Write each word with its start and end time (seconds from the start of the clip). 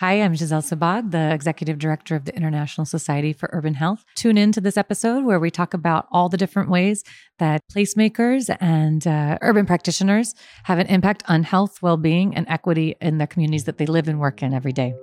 Hi, 0.00 0.14
I'm 0.14 0.34
Giselle 0.34 0.60
Sebag, 0.60 1.12
the 1.12 1.32
Executive 1.32 1.78
Director 1.78 2.16
of 2.16 2.24
the 2.24 2.34
International 2.34 2.84
Society 2.84 3.32
for 3.32 3.48
Urban 3.52 3.74
Health. 3.74 4.04
Tune 4.16 4.36
in 4.36 4.50
to 4.50 4.60
this 4.60 4.76
episode 4.76 5.24
where 5.24 5.38
we 5.38 5.52
talk 5.52 5.72
about 5.72 6.08
all 6.10 6.28
the 6.28 6.36
different 6.36 6.68
ways 6.68 7.04
that 7.38 7.62
placemakers 7.72 8.54
and 8.60 9.06
uh, 9.06 9.38
urban 9.40 9.66
practitioners 9.66 10.34
have 10.64 10.80
an 10.80 10.88
impact 10.88 11.22
on 11.28 11.44
health, 11.44 11.80
well 11.80 11.96
being, 11.96 12.34
and 12.34 12.44
equity 12.48 12.96
in 13.00 13.18
the 13.18 13.28
communities 13.28 13.64
that 13.64 13.78
they 13.78 13.86
live 13.86 14.08
and 14.08 14.18
work 14.18 14.42
in 14.42 14.52
every 14.52 14.72
day. 14.72 14.94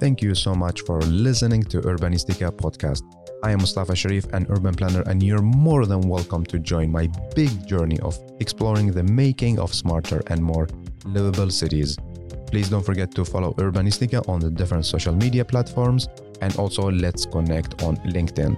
Thank 0.00 0.22
you 0.22 0.34
so 0.34 0.54
much 0.54 0.80
for 0.80 0.98
listening 1.02 1.62
to 1.64 1.82
Urbanistica 1.82 2.50
podcast. 2.52 3.02
I 3.44 3.50
am 3.50 3.58
Mustafa 3.58 3.96
Sharif, 3.96 4.32
an 4.32 4.46
urban 4.50 4.72
planner, 4.72 5.02
and 5.06 5.20
you're 5.20 5.42
more 5.42 5.84
than 5.84 6.02
welcome 6.02 6.44
to 6.46 6.60
join 6.60 6.92
my 6.92 7.08
big 7.34 7.66
journey 7.66 7.98
of 7.98 8.16
exploring 8.38 8.92
the 8.92 9.02
making 9.02 9.58
of 9.58 9.74
smarter 9.74 10.22
and 10.28 10.40
more 10.40 10.68
livable 11.06 11.50
cities. 11.50 11.98
Please 12.46 12.68
don't 12.70 12.86
forget 12.86 13.12
to 13.16 13.24
follow 13.24 13.52
Urbanistica 13.54 14.28
on 14.28 14.38
the 14.38 14.48
different 14.48 14.86
social 14.86 15.12
media 15.12 15.44
platforms 15.44 16.06
and 16.40 16.54
also 16.56 16.88
let's 16.88 17.26
connect 17.26 17.82
on 17.82 17.96
LinkedIn. 18.14 18.56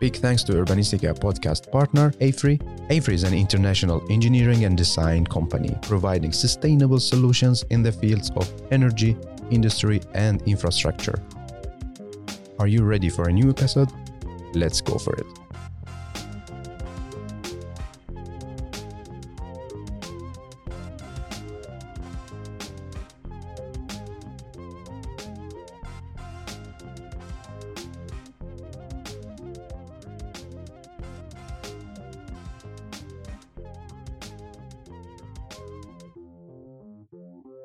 Big 0.00 0.16
thanks 0.16 0.42
to 0.42 0.52
Urbanistica 0.52 1.18
podcast 1.18 1.72
partner 1.72 2.12
AFRY. 2.20 2.60
AFRY 2.90 3.14
is 3.14 3.22
an 3.22 3.32
international 3.32 4.04
engineering 4.10 4.66
and 4.66 4.76
design 4.76 5.24
company 5.24 5.74
providing 5.80 6.32
sustainable 6.32 7.00
solutions 7.00 7.64
in 7.70 7.82
the 7.82 7.92
fields 7.92 8.30
of 8.36 8.52
energy, 8.70 9.16
industry, 9.50 10.02
and 10.12 10.42
infrastructure. 10.42 11.14
Are 12.62 12.68
you 12.68 12.84
ready 12.84 13.08
for 13.08 13.28
a 13.28 13.32
new 13.32 13.50
episode? 13.50 13.90
Let's 14.54 14.80
go 14.80 14.96
for 14.96 15.14
it. 15.14 15.26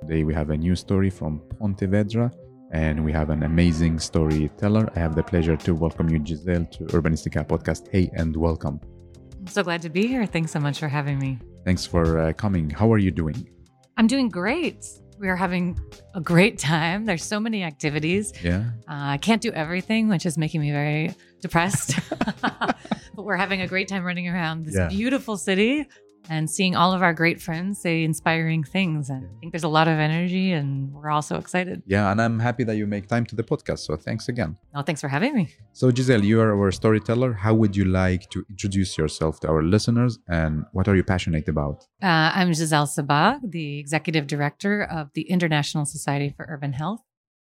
Today 0.02 0.24
we 0.24 0.34
have 0.34 0.50
a 0.50 0.58
new 0.58 0.76
story 0.76 1.12
from 1.12 1.40
Pontevedra 1.60 2.32
and 2.72 3.04
we 3.04 3.12
have 3.12 3.30
an 3.30 3.44
amazing 3.44 4.00
storyteller. 4.00 4.90
I 4.96 5.00
have 5.00 5.16
the 5.16 5.24
pleasure 5.24 5.56
to 5.58 5.74
welcome 5.76 6.10
you, 6.10 6.24
Giselle, 6.26 6.66
to 6.66 6.84
Urbanistica 6.86 7.48
podcast. 7.48 7.88
Hey, 7.92 8.10
and 8.14 8.36
welcome. 8.36 8.80
I'm 9.40 9.48
so 9.48 9.64
glad 9.64 9.82
to 9.84 9.90
be 9.90 10.08
here. 10.08 10.26
Thanks 10.26 10.52
so 10.52 10.60
much 10.60 10.80
for 10.80 10.88
having 10.88 11.20
me. 11.20 11.40
Thanks 11.66 11.86
for 11.86 12.20
uh, 12.20 12.34
coming. 12.34 12.70
How 12.70 12.92
are 12.92 12.98
you 12.98 13.12
doing? 13.12 13.50
I'm 13.98 14.08
doing 14.08 14.30
great. 14.30 14.86
We 15.20 15.30
are 15.30 15.36
having 15.36 15.80
a 16.14 16.22
great 16.22 16.60
time. 16.60 17.06
There's 17.06 17.24
so 17.24 17.40
many 17.40 17.64
activities. 17.64 18.34
Yeah. 18.44 18.66
Uh, 18.88 19.16
I 19.16 19.18
can't 19.18 19.42
do 19.42 19.52
everything, 19.52 20.10
which 20.10 20.26
is 20.26 20.38
making 20.38 20.62
me 20.62 20.72
very 20.72 21.16
depressed. 21.42 21.96
but 22.42 22.76
we're 23.16 23.38
having 23.38 23.62
a 23.62 23.68
great 23.68 23.88
time 23.88 24.04
running 24.04 24.28
around 24.28 24.66
this 24.66 24.76
Yeah. 24.76 24.90
beautiful 24.90 25.38
city 25.38 25.88
and 26.30 26.50
seeing 26.50 26.76
all 26.76 26.94
of 26.94 27.02
our 27.02 27.14
great 27.14 27.42
friends 27.42 27.80
say 27.80 28.04
inspiring 28.04 28.64
things. 28.64 29.10
And 29.10 29.26
I 29.26 29.40
think 29.40 29.54
there's 29.54 29.64
a 29.64 29.70
lot 29.70 29.88
of 29.88 29.98
energy, 29.98 30.52
and 30.52 30.94
we're 30.94 31.10
all 31.10 31.22
so 31.22 31.38
excited. 31.38 31.84
Yeah, 31.86 32.12
and 32.12 32.22
I'm 32.22 32.40
happy 32.40 32.64
that 32.66 32.76
you 32.78 32.88
make 32.88 33.08
time 33.08 33.26
to 33.28 33.36
the 33.36 33.44
podcast. 33.44 33.80
So 33.80 33.96
thanks 33.96 34.30
again. 34.30 34.58
No, 34.74 34.82
thanks 34.82 35.02
for 35.02 35.08
having 35.08 35.36
me. 35.36 35.50
So, 35.74 35.92
Giselle, 35.92 36.24
you 36.24 36.42
are 36.42 36.58
our 36.58 36.72
storyteller. 36.72 37.34
How 37.34 37.54
would 37.54 37.76
you 37.76 37.86
like 37.86 38.30
to 38.32 38.46
introduce 38.50 38.98
yourself 38.98 39.40
to 39.42 39.48
our 39.48 39.64
listeners 39.64 40.20
and 40.28 40.66
what 40.74 40.88
are 40.88 40.96
you 40.96 41.04
passionate 41.04 41.48
about? 41.48 41.84
Uh, 42.02 42.32
I'm 42.34 42.54
Giselle 42.54 42.88
Sebag, 42.88 43.52
the 43.52 43.80
executive 43.80 44.28
director 44.28 44.84
of 44.84 45.10
the 45.14 45.24
International 45.24 45.86
Society 45.86 46.34
for 46.36 46.46
Urban 46.50 46.74
Health. 46.74 47.02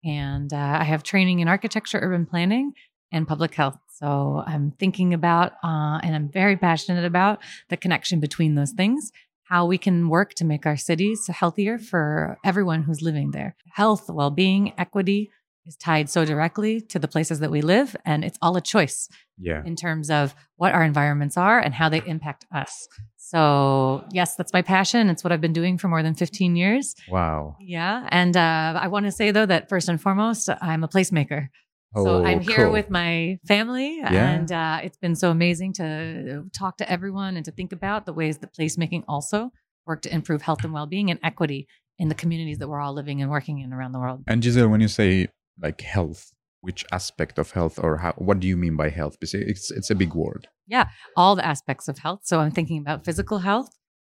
And 0.04 0.52
uh, 0.52 0.78
I 0.80 0.84
have 0.84 1.02
training 1.02 1.40
in 1.40 1.48
architecture, 1.48 1.98
urban 2.00 2.26
planning, 2.26 2.72
and 3.12 3.26
public 3.26 3.54
health. 3.54 3.78
So 3.98 4.42
I'm 4.46 4.72
thinking 4.78 5.14
about, 5.14 5.52
uh, 5.64 5.98
and 6.02 6.14
I'm 6.14 6.28
very 6.30 6.56
passionate 6.56 7.04
about 7.04 7.42
the 7.70 7.76
connection 7.76 8.20
between 8.20 8.54
those 8.54 8.72
things, 8.72 9.10
how 9.44 9.64
we 9.66 9.78
can 9.78 10.08
work 10.08 10.34
to 10.34 10.44
make 10.44 10.66
our 10.66 10.76
cities 10.76 11.26
healthier 11.28 11.78
for 11.78 12.36
everyone 12.44 12.82
who's 12.82 13.00
living 13.02 13.30
there. 13.30 13.56
Health, 13.72 14.10
well 14.10 14.30
being, 14.30 14.72
equity 14.76 15.30
is 15.64 15.76
tied 15.76 16.08
so 16.10 16.24
directly 16.24 16.80
to 16.80 16.98
the 16.98 17.08
places 17.08 17.40
that 17.40 17.50
we 17.50 17.60
live. 17.62 17.96
And 18.04 18.24
it's 18.24 18.38
all 18.42 18.56
a 18.56 18.60
choice 18.60 19.08
Yeah. 19.38 19.62
in 19.64 19.74
terms 19.76 20.10
of 20.10 20.34
what 20.56 20.72
our 20.74 20.84
environments 20.84 21.36
are 21.36 21.58
and 21.58 21.74
how 21.74 21.88
they 21.88 22.02
impact 22.06 22.44
us. 22.54 22.86
So, 23.16 24.04
yes, 24.12 24.36
that's 24.36 24.52
my 24.52 24.62
passion. 24.62 25.10
It's 25.10 25.24
what 25.24 25.32
I've 25.32 25.40
been 25.40 25.52
doing 25.52 25.78
for 25.78 25.88
more 25.88 26.02
than 26.04 26.14
15 26.14 26.54
years. 26.54 26.94
Wow. 27.10 27.56
Yeah. 27.60 28.06
And 28.10 28.36
uh, 28.36 28.78
I 28.80 28.86
want 28.86 29.06
to 29.06 29.12
say, 29.12 29.32
though, 29.32 29.46
that 29.46 29.68
first 29.68 29.88
and 29.88 30.00
foremost, 30.00 30.48
I'm 30.62 30.84
a 30.84 30.88
placemaker. 30.88 31.48
So 31.94 32.08
Oh, 32.08 32.24
I'm 32.24 32.40
here 32.40 32.64
cool. 32.64 32.72
with 32.72 32.90
my 32.90 33.38
family, 33.46 33.98
Yeah. 33.98 34.30
and 34.34 34.52
uh, 34.52 34.80
it's 34.82 34.98
been 34.98 35.14
so 35.14 35.30
amazing 35.30 35.72
to 35.74 36.44
talk 36.52 36.76
to 36.78 36.90
everyone 36.90 37.36
and 37.36 37.44
to 37.44 37.52
think 37.52 37.72
about 37.72 38.06
the 38.06 38.12
ways 38.12 38.38
that 38.38 38.54
placemaking 38.54 39.04
also 39.08 39.50
work 39.86 40.02
to 40.02 40.12
improve 40.12 40.42
health 40.42 40.64
and 40.64 40.72
well-being 40.72 41.10
and 41.10 41.20
equity 41.22 41.66
in 41.98 42.08
the 42.08 42.14
communities 42.14 42.58
that 42.58 42.68
we're 42.68 42.80
all 42.80 42.92
living 42.92 43.22
and 43.22 43.30
working 43.30 43.58
in 43.60 43.72
around 43.72 43.92
the 43.92 43.98
world. 44.00 44.22
And 44.26 44.42
Giselle, 44.42 44.68
when 44.68 44.80
you 44.80 44.88
say 44.88 45.28
like 45.62 45.80
health, 45.80 46.32
which 46.60 46.84
aspect 46.90 47.38
of 47.38 47.52
health 47.52 47.78
or 47.78 47.98
how, 47.98 48.12
what 48.18 48.40
do 48.40 48.46
you 48.48 48.56
mean 48.56 48.76
by 48.76 48.88
health? 48.90 49.16
Because 49.20 49.34
It's, 49.34 49.70
it's 49.70 49.90
a 49.90 49.94
big 49.94 50.12
word. 50.14 50.48
Yeah, 50.66 50.88
all 51.16 51.36
the 51.36 51.46
aspects 51.46 51.86
of 51.88 51.98
health. 51.98 52.20
So 52.24 52.40
I'm 52.40 52.50
thinking 52.50 52.78
about 52.78 53.04
physical 53.04 53.38
health, 53.38 53.68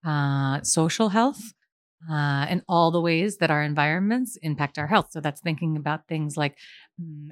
uh, 0.05 0.61
social 0.61 1.09
health, 1.09 1.41
uh, 2.09 2.45
and 2.49 2.61
all 2.67 2.91
the 2.91 2.99
ways 2.99 3.37
that 3.37 3.49
our 3.51 3.63
environments 3.63 4.37
impact 4.41 4.77
our 4.77 4.87
health. 4.87 5.07
So 5.11 5.21
that's 5.21 5.39
thinking 5.39 5.77
about 5.77 6.07
things 6.07 6.35
like 6.35 6.57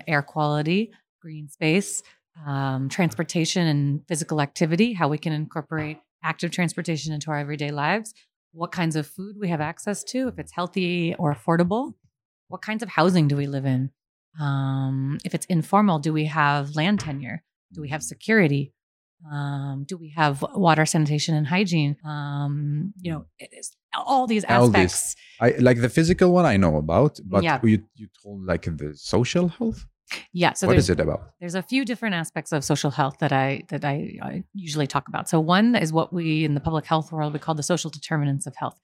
air 0.07 0.22
quality, 0.22 0.91
green 1.22 1.47
space, 1.50 2.02
um, 2.46 2.90
transportation, 2.90 3.68
and 3.68 4.02
physical 4.07 4.41
activity, 4.41 4.94
how 4.94 5.07
we 5.07 5.18
can 5.18 5.34
incorporate 5.34 6.00
active 6.24 6.52
transportation 6.52 7.13
into 7.13 7.31
our 7.31 7.38
everyday 7.38 7.72
lives, 7.72 8.13
what 8.52 8.72
kinds 8.72 8.96
of 8.96 9.08
food 9.08 9.35
we 9.40 9.50
have 9.50 9.62
access 9.62 10.03
to, 10.03 10.28
if 10.28 10.40
it's 10.40 10.52
healthy 10.52 11.16
or 11.16 11.34
affordable, 11.34 11.94
what 12.47 12.62
kinds 12.62 12.84
of 12.84 12.90
housing 12.90 13.28
do 13.28 13.35
we 13.35 13.47
live 13.47 13.66
in? 13.66 13.91
Um, 14.40 15.18
if 15.24 15.34
it's 15.34 15.46
informal, 15.47 16.00
do 16.00 16.13
we 16.13 16.25
have 16.25 16.75
land 16.75 17.00
tenure? 17.00 17.44
Do 17.74 17.81
we 17.81 17.90
have 17.90 18.03
security? 18.03 18.74
Um, 19.31 19.85
do 19.88 19.97
we 19.97 20.09
have 20.16 20.41
water, 20.53 20.85
sanitation, 20.85 21.35
and 21.35 21.46
hygiene? 21.46 21.97
Um, 22.06 22.94
you 23.02 23.12
know, 23.12 23.25
it 23.38 23.50
is 23.52 23.75
all 23.94 24.28
these 24.28 24.44
aspects. 24.46 25.16
All. 25.41 25.47
I 25.47 25.57
like 25.59 25.81
the 25.81 25.90
physical 25.90 26.31
one 26.31 26.46
I 26.46 26.57
know 26.57 26.78
about, 26.78 27.19
but 27.25 27.44
Yeah. 27.44 27.59
you 27.63 27.84
you 27.96 28.08
told 28.24 28.46
like 28.46 28.63
the 28.78 28.94
social 28.96 29.50
health. 29.50 29.85
Yeah. 30.34 30.53
So 30.53 30.68
what 30.68 30.78
is 30.78 30.90
it 30.90 31.00
about? 31.00 31.22
there's 31.40 31.56
a 31.56 31.62
few 31.62 31.85
different 31.85 32.16
aspects 32.16 32.52
of 32.52 32.63
social 32.63 32.91
health 32.91 33.18
that 33.19 33.31
I 33.31 33.63
that 33.68 33.84
I, 33.85 34.18
I 34.22 34.44
usually 34.53 34.88
talk 34.88 35.08
about. 35.08 35.29
So 35.29 35.40
one 35.40 35.75
is 35.75 35.91
what 35.94 36.12
we 36.13 36.46
in 36.46 36.53
the 36.53 36.62
public 36.62 36.85
health 36.85 37.12
world 37.12 37.34
we 37.34 37.40
call 37.40 37.56
the 37.56 37.63
social 37.63 37.90
determinants 37.91 38.47
of 38.47 38.56
health. 38.56 38.79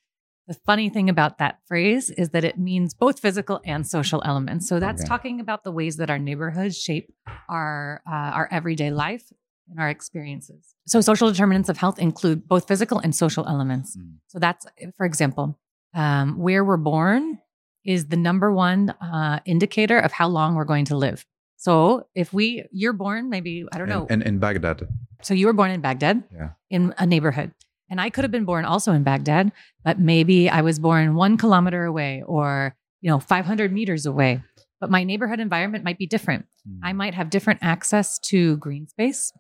The 0.47 0.53
funny 0.66 0.90
thing 0.90 1.09
about 1.09 1.40
that 1.40 1.59
phrase 1.66 2.12
is 2.12 2.29
that 2.29 2.44
it 2.44 2.59
means 2.59 2.94
both 2.94 3.19
physical 3.19 3.59
and 3.66 3.88
social 3.88 4.22
elements. 4.24 4.68
So 4.69 4.79
that's 4.79 5.01
Okay. 5.01 5.07
talking 5.07 5.40
about 5.40 5.63
the 5.63 5.72
ways 5.72 5.97
that 5.97 6.12
our 6.12 6.19
neighborhoods 6.19 6.78
shape 6.78 7.12
our 7.50 8.01
uh, 8.06 8.12
our 8.38 8.47
everyday 8.51 8.91
life 8.91 9.31
and 9.69 9.79
our 9.79 9.89
experiences. 9.89 10.75
So 10.87 11.01
social 11.01 11.29
determinants 11.31 11.69
of 11.69 11.77
health 11.77 11.97
include 11.99 12.47
both 12.47 12.67
physical 12.67 12.99
and 12.99 13.15
social 13.15 13.47
elements. 13.47 13.95
Mm. 13.97 14.15
So 14.27 14.39
that's, 14.39 14.65
for 14.97 15.05
example, 15.05 15.59
um, 15.93 16.37
where 16.37 16.63
we're 16.63 16.77
born 16.77 17.39
is 17.83 18.07
the 18.07 18.17
number 18.17 18.51
one 18.51 18.89
uh, 19.01 19.39
indicator 19.45 19.97
of 19.99 20.11
how 20.11 20.27
long 20.27 20.55
we're 20.55 20.65
going 20.65 20.85
to 20.85 20.97
live. 20.97 21.25
So 21.57 22.07
if 22.15 22.33
we, 22.33 22.65
you're 22.71 22.93
born, 22.93 23.29
maybe 23.29 23.65
I 23.71 23.77
don't 23.77 23.89
know. 23.89 24.05
And, 24.09 24.21
and 24.21 24.35
in 24.35 24.39
Baghdad. 24.39 24.87
so 25.21 25.33
you 25.33 25.47
were 25.47 25.53
born 25.53 25.71
in 25.71 25.81
Baghdad, 25.81 26.23
Yeah. 26.33 26.49
in 26.69 26.93
a 26.97 27.05
neighborhood, 27.05 27.51
and 27.89 28.01
I 28.01 28.09
could 28.09 28.23
have 28.23 28.31
been 28.31 28.45
born 28.45 28.65
also 28.65 28.91
in 28.91 29.03
Baghdad, 29.03 29.51
but 29.83 29.99
maybe 29.99 30.49
I 30.49 30.61
was 30.61 30.79
born 30.79 31.15
one 31.15 31.38
kilometer 31.38 31.83
away 31.85 32.23
or 32.25 32.75
you 33.01 33.09
know 33.09 33.19
500 33.19 33.71
meters 33.71 34.06
away. 34.06 34.41
But 34.81 34.89
my 34.91 35.03
neighborhood 35.03 35.39
environment 35.39 35.83
might 35.83 35.97
be 35.97 36.06
different. 36.07 36.45
I 36.83 36.91
Mm. 36.91 36.95
might 36.97 37.13
have 37.13 37.29
different 37.29 37.59
access 37.63 38.19
to 38.29 38.57
green 38.57 38.88
space. 38.88 39.31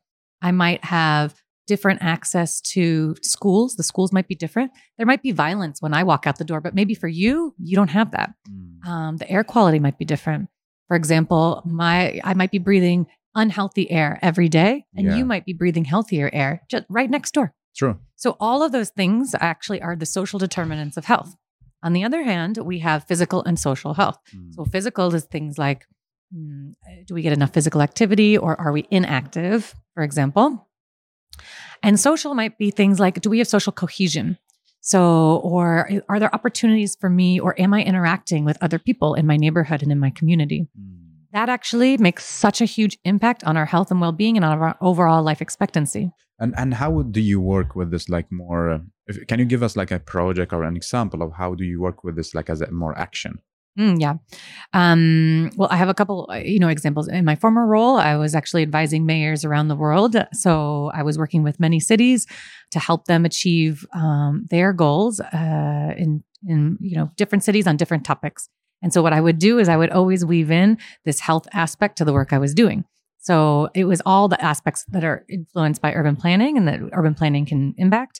I 0.47 0.51
might 0.51 0.83
have 0.85 1.33
different 1.67 1.99
access 2.03 2.61
to 2.61 3.15
schools. 3.23 3.75
The 3.75 3.83
schools 3.91 4.13
might 4.13 4.27
be 4.27 4.35
different. 4.35 4.71
There 4.97 5.07
might 5.07 5.23
be 5.23 5.31
violence 5.31 5.81
when 5.81 5.93
I 5.95 6.03
walk 6.03 6.27
out 6.27 6.37
the 6.37 6.43
door, 6.51 6.61
but 6.61 6.75
maybe 6.75 6.93
for 6.93 7.07
you, 7.07 7.55
you 7.57 7.75
don't 7.75 7.89
have 7.99 8.11
that. 8.11 8.29
Mm. 8.47 8.85
Um, 8.87 9.17
the 9.17 9.29
air 9.35 9.43
quality 9.43 9.79
might 9.79 9.97
be 9.97 10.05
different. 10.05 10.49
For 10.87 10.95
example, 10.95 11.63
my 11.65 12.21
I 12.23 12.35
might 12.35 12.51
be 12.51 12.59
breathing 12.59 13.07
unhealthy 13.33 13.89
air 13.89 14.19
every 14.21 14.47
day, 14.47 14.85
and 14.95 15.07
Yeah. 15.07 15.15
you 15.17 15.25
might 15.25 15.45
be 15.45 15.53
breathing 15.53 15.85
healthier 15.85 16.29
air 16.31 16.61
just 16.69 16.85
right 16.89 17.09
next 17.09 17.33
door. 17.33 17.47
True. 17.75 17.97
So 18.15 18.37
all 18.39 18.61
of 18.61 18.71
those 18.71 18.91
things 18.91 19.33
actually 19.51 19.81
are 19.81 19.95
the 19.95 20.05
social 20.05 20.37
determinants 20.39 20.95
of 20.97 21.05
health. 21.05 21.35
On 21.81 21.91
the 21.93 22.03
other 22.03 22.23
hand, 22.23 22.57
we 22.71 22.79
have 22.79 23.07
physical 23.07 23.43
and 23.43 23.59
social 23.59 23.93
health. 23.95 24.17
Mm. 24.33 24.53
So 24.55 24.65
physical 24.65 25.13
is 25.15 25.25
things 25.25 25.57
like 25.57 25.81
do 27.07 27.13
we 27.13 27.21
get 27.21 27.33
enough 27.33 27.53
physical 27.53 27.81
activity 27.81 28.37
or 28.37 28.59
are 28.59 28.71
we 28.71 28.87
inactive, 28.91 29.73
for 29.93 30.03
example? 30.03 30.67
And 31.83 31.99
social 31.99 32.33
might 32.33 32.57
be 32.57 32.71
things 32.71 32.99
like 32.99 33.21
do 33.21 33.29
we 33.29 33.39
have 33.39 33.47
social 33.47 33.71
cohesion? 33.71 34.37
So, 34.85 35.37
or 35.37 35.89
are 36.09 36.19
there 36.19 36.33
opportunities 36.33 36.95
for 36.95 37.09
me, 37.09 37.39
or 37.39 37.59
am 37.59 37.73
I 37.73 37.81
interacting 37.81 38.45
with 38.45 38.55
other 38.61 38.77
people 38.77 39.15
in 39.15 39.25
my 39.25 39.35
neighborhood 39.35 39.81
and 39.81 39.91
in 39.91 39.99
my 39.99 40.11
community? 40.11 40.67
Mm. 40.79 40.97
That 41.33 41.49
actually 41.49 41.97
makes 41.97 42.23
such 42.23 42.61
a 42.61 42.65
huge 42.65 42.99
impact 43.03 43.43
on 43.45 43.57
our 43.57 43.65
health 43.65 43.89
and 43.89 43.99
well 43.99 44.11
being 44.11 44.37
and 44.37 44.45
on 44.45 44.59
our 44.59 44.77
overall 44.81 45.23
life 45.23 45.41
expectancy. 45.41 46.11
And 46.37 46.53
and 46.55 46.75
how 46.75 47.01
do 47.01 47.19
you 47.19 47.41
work 47.41 47.75
with 47.75 47.89
this? 47.89 48.09
Like 48.09 48.31
more, 48.31 48.69
uh, 48.69 48.79
if, 49.07 49.25
can 49.25 49.39
you 49.39 49.45
give 49.45 49.63
us 49.63 49.75
like 49.75 49.89
a 49.89 49.97
project 49.97 50.53
or 50.53 50.63
an 50.63 50.75
example 50.75 51.23
of 51.23 51.33
how 51.33 51.55
do 51.55 51.63
you 51.63 51.81
work 51.81 52.03
with 52.03 52.15
this? 52.15 52.35
Like 52.35 52.51
as 52.51 52.61
a 52.61 52.69
more 52.69 52.95
action. 52.95 53.39
Mm, 53.77 53.99
yeah. 53.99 54.13
Um, 54.73 55.51
well, 55.57 55.67
I 55.69 55.75
have 55.75 55.89
a 55.89 55.93
couple, 55.93 56.29
uh, 56.31 56.35
you 56.35 56.59
know, 56.59 56.69
examples. 56.69 57.09
In 57.09 57.25
my 57.25 57.35
former 57.35 57.67
role, 57.67 57.97
I 57.97 58.15
was 58.15 58.33
actually 58.33 58.61
advising 58.61 59.05
mayors 59.05 59.43
around 59.43 59.67
the 59.67 59.75
world. 59.75 60.15
So 60.31 60.91
I 60.93 61.03
was 61.03 61.17
working 61.17 61.43
with 61.43 61.59
many 61.59 61.81
cities 61.81 62.25
to 62.71 62.79
help 62.79 63.05
them 63.05 63.25
achieve 63.25 63.85
um, 63.93 64.45
their 64.49 64.71
goals 64.71 65.19
uh, 65.19 65.93
in 65.97 66.23
in 66.47 66.77
you 66.79 66.95
know 66.95 67.11
different 67.17 67.43
cities 67.43 67.67
on 67.67 67.75
different 67.75 68.05
topics. 68.05 68.49
And 68.81 68.93
so 68.93 69.01
what 69.01 69.13
I 69.13 69.19
would 69.19 69.39
do 69.39 69.59
is 69.59 69.67
I 69.67 69.77
would 69.77 69.89
always 69.89 70.23
weave 70.23 70.51
in 70.51 70.77
this 71.03 71.19
health 71.19 71.47
aspect 71.53 71.97
to 71.97 72.05
the 72.05 72.13
work 72.13 72.31
I 72.31 72.37
was 72.37 72.53
doing. 72.53 72.85
So 73.19 73.69
it 73.73 73.85
was 73.85 74.01
all 74.05 74.27
the 74.27 74.41
aspects 74.41 74.85
that 74.89 75.03
are 75.03 75.25
influenced 75.27 75.81
by 75.81 75.93
urban 75.93 76.15
planning 76.15 76.57
and 76.57 76.67
that 76.67 76.79
urban 76.93 77.15
planning 77.15 77.45
can 77.45 77.73
impact. 77.77 78.19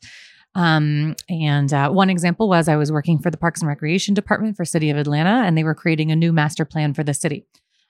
Um, 0.56 1.16
and 1.30 1.72
uh, 1.74 1.90
one 1.90 2.10
example 2.10 2.48
was 2.48 2.68
I 2.68 2.78
was 2.78 2.92
working 2.92 3.20
for 3.20 3.30
the 3.30 3.38
Parks 3.38 3.62
and 3.62 3.68
Recreation 3.68 4.14
Department 4.14 4.56
for 4.56 4.66
City 4.66 4.90
of 4.90 4.98
Atlanta, 4.98 5.46
and 5.46 5.58
they 5.58 5.64
were 5.64 5.76
creating 5.76 6.12
a 6.12 6.16
new 6.16 6.32
master 6.32 6.66
plan 6.66 6.94
for 6.94 7.04
the 7.04 7.14
city. 7.14 7.46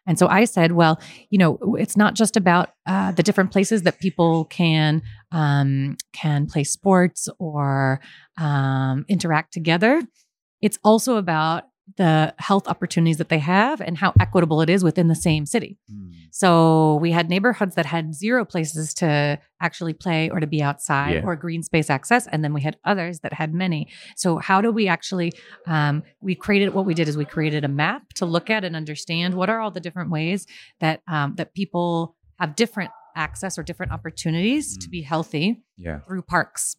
And 0.08 0.20
so 0.20 0.28
I 0.28 0.46
said, 0.46 0.74
well, 0.74 1.00
you 1.30 1.38
know, 1.38 1.58
it's 1.80 1.98
not 1.98 2.14
just 2.14 2.38
about 2.38 2.70
uh, 2.86 3.12
the 3.12 3.24
different 3.24 3.52
places 3.52 3.84
that 3.84 4.00
people 4.00 4.46
can 4.46 5.02
um, 5.32 5.98
can 6.14 6.46
play 6.46 6.64
sports 6.64 7.28
or 7.40 8.00
um, 8.38 9.06
interact 9.08 9.52
together. 9.52 10.02
It's 10.62 10.78
also 10.84 11.18
about 11.18 11.64
the 11.98 12.34
health 12.40 12.68
opportunities 12.68 13.18
that 13.18 13.30
they 13.30 13.38
have 13.40 13.80
and 13.80 13.98
how 14.00 14.12
equitable 14.20 14.60
it 14.62 14.70
is 14.70 14.84
within 14.84 15.08
the 15.08 15.16
same 15.16 15.46
city. 15.46 15.78
Mm. 15.92 16.12
So 16.32 16.96
we 16.96 17.12
had 17.12 17.30
neighborhoods 17.30 17.76
that 17.76 17.86
had 17.86 18.14
zero 18.16 18.44
places 18.44 18.94
to 18.96 19.40
actually 19.62 19.94
play 19.94 20.30
or 20.30 20.40
to 20.40 20.48
be 20.48 20.62
outside 20.64 21.14
Yeah. 21.16 21.22
or 21.24 21.36
green 21.36 21.62
space 21.64 21.90
access, 21.90 22.26
and 22.28 22.44
then 22.44 22.54
we 22.54 22.62
had 22.62 22.78
others 22.84 23.20
that 23.20 23.34
had 23.34 23.54
many. 23.54 23.88
So 24.16 24.38
how 24.40 24.62
do 24.62 24.72
we 24.72 24.88
actually? 24.88 25.32
Um, 25.68 26.04
we 26.22 26.34
created 26.36 26.74
what 26.74 26.86
we 26.86 26.94
did 26.96 27.08
is 27.08 27.16
we 27.18 27.26
created 27.26 27.64
a 27.64 27.70
map 27.70 28.14
to 28.16 28.26
look 28.26 28.50
at 28.50 28.64
and 28.66 28.76
understand 28.76 29.36
what 29.36 29.50
are 29.50 29.60
all 29.60 29.72
the 29.72 29.80
different 29.80 30.10
ways 30.10 30.48
that 30.80 31.02
um, 31.08 31.36
that 31.36 31.54
people 31.54 32.16
have 32.40 32.56
different 32.56 32.92
access 33.16 33.58
or 33.58 33.64
different 33.64 33.92
opportunities 33.94 34.76
to 34.78 34.88
Mm. 34.88 34.92
be 34.92 35.02
healthy 35.04 35.64
Yeah. 35.78 36.00
through 36.00 36.24
parks. 36.24 36.76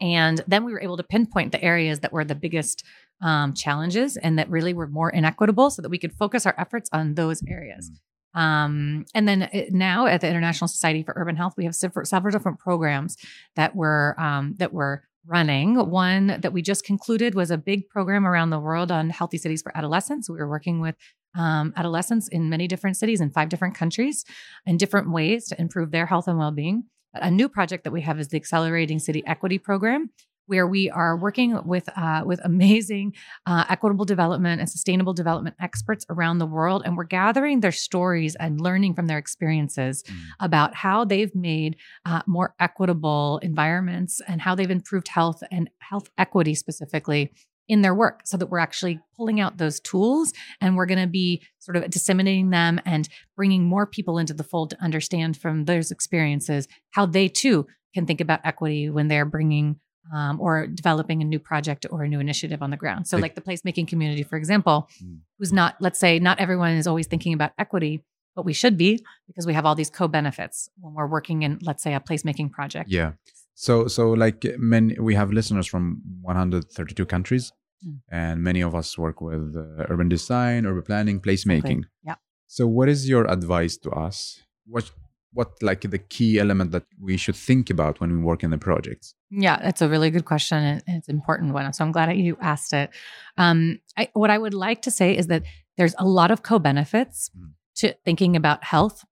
And 0.00 0.40
then 0.48 0.64
we 0.64 0.72
were 0.72 0.80
able 0.80 0.96
to 0.96 1.02
pinpoint 1.04 1.52
the 1.52 1.62
areas 1.62 2.00
that 2.00 2.12
were 2.12 2.24
the 2.24 2.34
biggest 2.34 2.84
um, 3.24 3.54
challenges 3.54 4.16
and 4.18 4.38
that 4.38 4.48
really 4.50 4.74
were 4.74 4.86
more 4.86 5.10
inequitable 5.10 5.70
so 5.70 5.82
that 5.82 5.88
we 5.88 5.98
could 5.98 6.12
focus 6.12 6.46
our 6.46 6.54
efforts 6.58 6.88
on 6.92 7.14
those 7.14 7.42
areas. 7.48 7.90
Um, 8.34 9.06
and 9.14 9.26
then 9.26 9.42
it, 9.52 9.72
now 9.72 10.06
at 10.06 10.20
the 10.20 10.28
International 10.28 10.68
Society 10.68 11.02
for 11.02 11.14
Urban 11.16 11.34
Health, 11.34 11.54
we 11.56 11.64
have 11.64 11.74
several, 11.74 12.04
several 12.04 12.32
different 12.32 12.58
programs 12.58 13.16
that 13.56 13.74
were 13.74 14.14
um, 14.18 14.54
that 14.58 14.72
were 14.72 15.04
running. 15.26 15.76
One 15.88 16.38
that 16.42 16.52
we 16.52 16.60
just 16.60 16.84
concluded 16.84 17.34
was 17.34 17.50
a 17.50 17.56
big 17.56 17.88
program 17.88 18.26
around 18.26 18.50
the 18.50 18.60
world 18.60 18.92
on 18.92 19.08
healthy 19.08 19.38
cities 19.38 19.62
for 19.62 19.74
adolescents. 19.74 20.28
We 20.28 20.36
were 20.36 20.48
working 20.48 20.80
with 20.80 20.96
um, 21.34 21.72
adolescents 21.76 22.28
in 22.28 22.50
many 22.50 22.68
different 22.68 22.98
cities 22.98 23.22
in 23.22 23.30
five 23.30 23.48
different 23.48 23.74
countries 23.74 24.24
in 24.66 24.76
different 24.76 25.10
ways 25.10 25.46
to 25.48 25.58
improve 25.58 25.92
their 25.92 26.06
health 26.06 26.28
and 26.28 26.38
well-being. 26.38 26.84
A 27.14 27.30
new 27.30 27.48
project 27.48 27.84
that 27.84 27.92
we 27.92 28.02
have 28.02 28.20
is 28.20 28.28
the 28.28 28.36
Accelerating 28.36 28.98
City 28.98 29.22
Equity 29.26 29.58
Program, 29.58 30.10
where 30.46 30.66
we 30.66 30.90
are 30.90 31.16
working 31.16 31.58
with 31.64 31.88
uh, 31.96 32.22
with 32.24 32.40
amazing 32.44 33.14
uh, 33.46 33.64
equitable 33.68 34.04
development 34.04 34.60
and 34.60 34.68
sustainable 34.68 35.14
development 35.14 35.56
experts 35.60 36.04
around 36.10 36.38
the 36.38 36.46
world, 36.46 36.82
and 36.84 36.96
we're 36.96 37.04
gathering 37.04 37.60
their 37.60 37.72
stories 37.72 38.34
and 38.36 38.60
learning 38.60 38.94
from 38.94 39.06
their 39.06 39.18
experiences 39.18 40.02
Mm. 40.04 40.14
about 40.40 40.74
how 40.74 41.04
they've 41.04 41.34
made 41.34 41.76
uh, 42.04 42.20
more 42.26 42.54
equitable 42.58 43.38
environments 43.42 44.20
and 44.26 44.40
how 44.40 44.54
they've 44.54 44.70
improved 44.70 45.08
health 45.08 45.42
and 45.50 45.70
health 45.78 46.08
equity 46.18 46.54
specifically 46.54 47.32
in 47.68 47.80
their 47.82 47.94
work 47.94 48.20
so 48.24 48.36
that 48.36 48.46
we're 48.46 48.58
actually 48.58 48.98
pulling 49.16 49.40
out 49.40 49.56
those 49.56 49.80
tools 49.80 50.32
and 50.60 50.76
we're 50.76 50.84
going 50.86 51.00
to 51.00 51.06
be 51.06 51.42
sort 51.60 51.76
of 51.76 51.88
disseminating 51.90 52.50
them 52.50 52.80
and 52.84 53.08
bringing 53.36 53.64
more 53.64 53.86
people 53.86 54.18
into 54.18 54.34
the 54.34 54.44
fold 54.44 54.70
to 54.70 54.82
understand 54.82 55.36
from 55.36 55.64
those 55.64 55.90
experiences 55.90 56.68
how 56.90 57.06
they 57.06 57.28
too 57.28 57.66
can 57.94 58.04
think 58.06 58.20
about 58.20 58.40
equity 58.44 58.90
when 58.90 59.08
they're 59.08 59.24
bringing 59.24 59.80
um, 60.12 60.40
or 60.40 60.66
developing 60.66 61.22
a 61.22 61.24
new 61.24 61.38
project 61.38 61.86
or 61.90 62.02
a 62.02 62.08
new 62.08 62.20
initiative 62.20 62.62
on 62.62 62.70
the 62.70 62.76
ground. 62.76 63.06
So, 63.06 63.16
Like- 63.16 63.22
like 63.22 63.34
the 63.36 63.40
placemaking 63.40 63.88
community, 63.88 64.22
for 64.22 64.36
example, 64.36 64.88
Mm. 65.02 65.20
who's 65.38 65.52
not, 65.52 65.76
let's 65.80 65.98
say, 65.98 66.18
not 66.18 66.38
everyone 66.40 66.72
is 66.72 66.86
always 66.86 67.06
thinking 67.06 67.32
about 67.32 67.52
equity, 67.58 68.02
but 68.36 68.44
we 68.44 68.52
should 68.52 68.76
be 68.76 69.02
because 69.26 69.46
we 69.46 69.54
have 69.54 69.64
all 69.64 69.74
these 69.74 69.90
co 69.90 70.06
benefits 70.08 70.68
when 70.80 70.92
we're 70.94 71.06
working 71.06 71.42
in, 71.42 71.58
let's 71.62 71.82
say, 71.82 71.94
a 71.94 72.00
placemaking 72.00 72.50
project. 72.50 72.90
Yeah. 72.90 73.12
So 73.54 73.86
so 73.86 74.10
like 74.12 74.44
many 74.58 74.98
we 74.98 75.14
have 75.14 75.30
listeners 75.32 75.66
from 75.66 76.02
132 76.22 77.06
countries, 77.06 77.52
Mm. 77.86 78.00
and 78.10 78.42
many 78.42 78.60
of 78.62 78.74
us 78.74 78.98
work 78.98 79.20
with 79.20 79.56
uh, 79.56 79.86
urban 79.90 80.08
design, 80.08 80.66
urban 80.66 80.82
planning, 80.82 81.20
placemaking. 81.20 81.84
Yeah. 82.02 82.16
So 82.46 82.66
what 82.66 82.88
is 82.88 83.08
your 83.08 83.24
advice 83.30 83.76
to 83.84 83.90
us? 83.90 84.40
What 84.66 84.90
what 85.34 85.50
like 85.62 85.82
the 85.82 85.98
key 85.98 86.38
element 86.38 86.70
that 86.72 86.84
we 87.00 87.16
should 87.16 87.36
think 87.36 87.68
about 87.70 88.00
when 88.00 88.10
we 88.16 88.18
work 88.22 88.42
in 88.42 88.50
the 88.50 88.58
projects? 88.58 89.14
Yeah, 89.30 89.56
that's 89.60 89.82
a 89.82 89.88
really 89.88 90.10
good 90.10 90.24
question 90.24 90.58
and 90.58 90.82
it's 90.86 91.08
an 91.08 91.14
important 91.16 91.52
one. 91.52 91.72
So 91.72 91.84
I'm 91.84 91.92
glad 91.92 92.08
that 92.08 92.16
you 92.16 92.36
asked 92.40 92.72
it. 92.72 92.90
Um, 93.36 93.80
I, 93.98 94.08
what 94.12 94.30
I 94.30 94.38
would 94.38 94.54
like 94.54 94.82
to 94.82 94.90
say 94.90 95.16
is 95.16 95.26
that 95.26 95.42
there's 95.76 95.94
a 95.98 96.06
lot 96.06 96.30
of 96.30 96.42
co-benefits 96.42 97.30
Mm. 97.36 97.50
to 97.76 97.94
thinking 98.04 98.36
about 98.36 98.62
health 98.64 99.04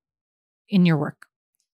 in 0.69 0.87
your 0.87 0.97
work. 0.97 1.27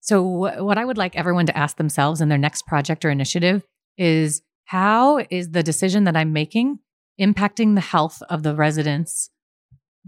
So 0.01 0.22
wh- 0.24 0.62
what 0.63 0.78
I 0.78 0.84
would 0.86 0.98
like 0.98 1.16
everyone 1.16 1.45
to 1.45 1.57
ask 1.57 1.78
themselves 1.78 2.19
in 2.22 2.28
their 2.30 2.38
next 2.38 2.68
project 2.68 3.06
or 3.06 3.10
initiative 3.10 3.63
is 3.98 4.42
how 4.66 5.19
is 5.30 5.51
the 5.51 5.63
decision 5.63 6.04
that 6.04 6.18
I'm 6.18 6.34
making 6.34 6.80
impacting 7.22 7.75
the 7.75 7.81
health 7.81 8.22
of 8.30 8.44
the 8.44 8.56
residents 8.56 9.30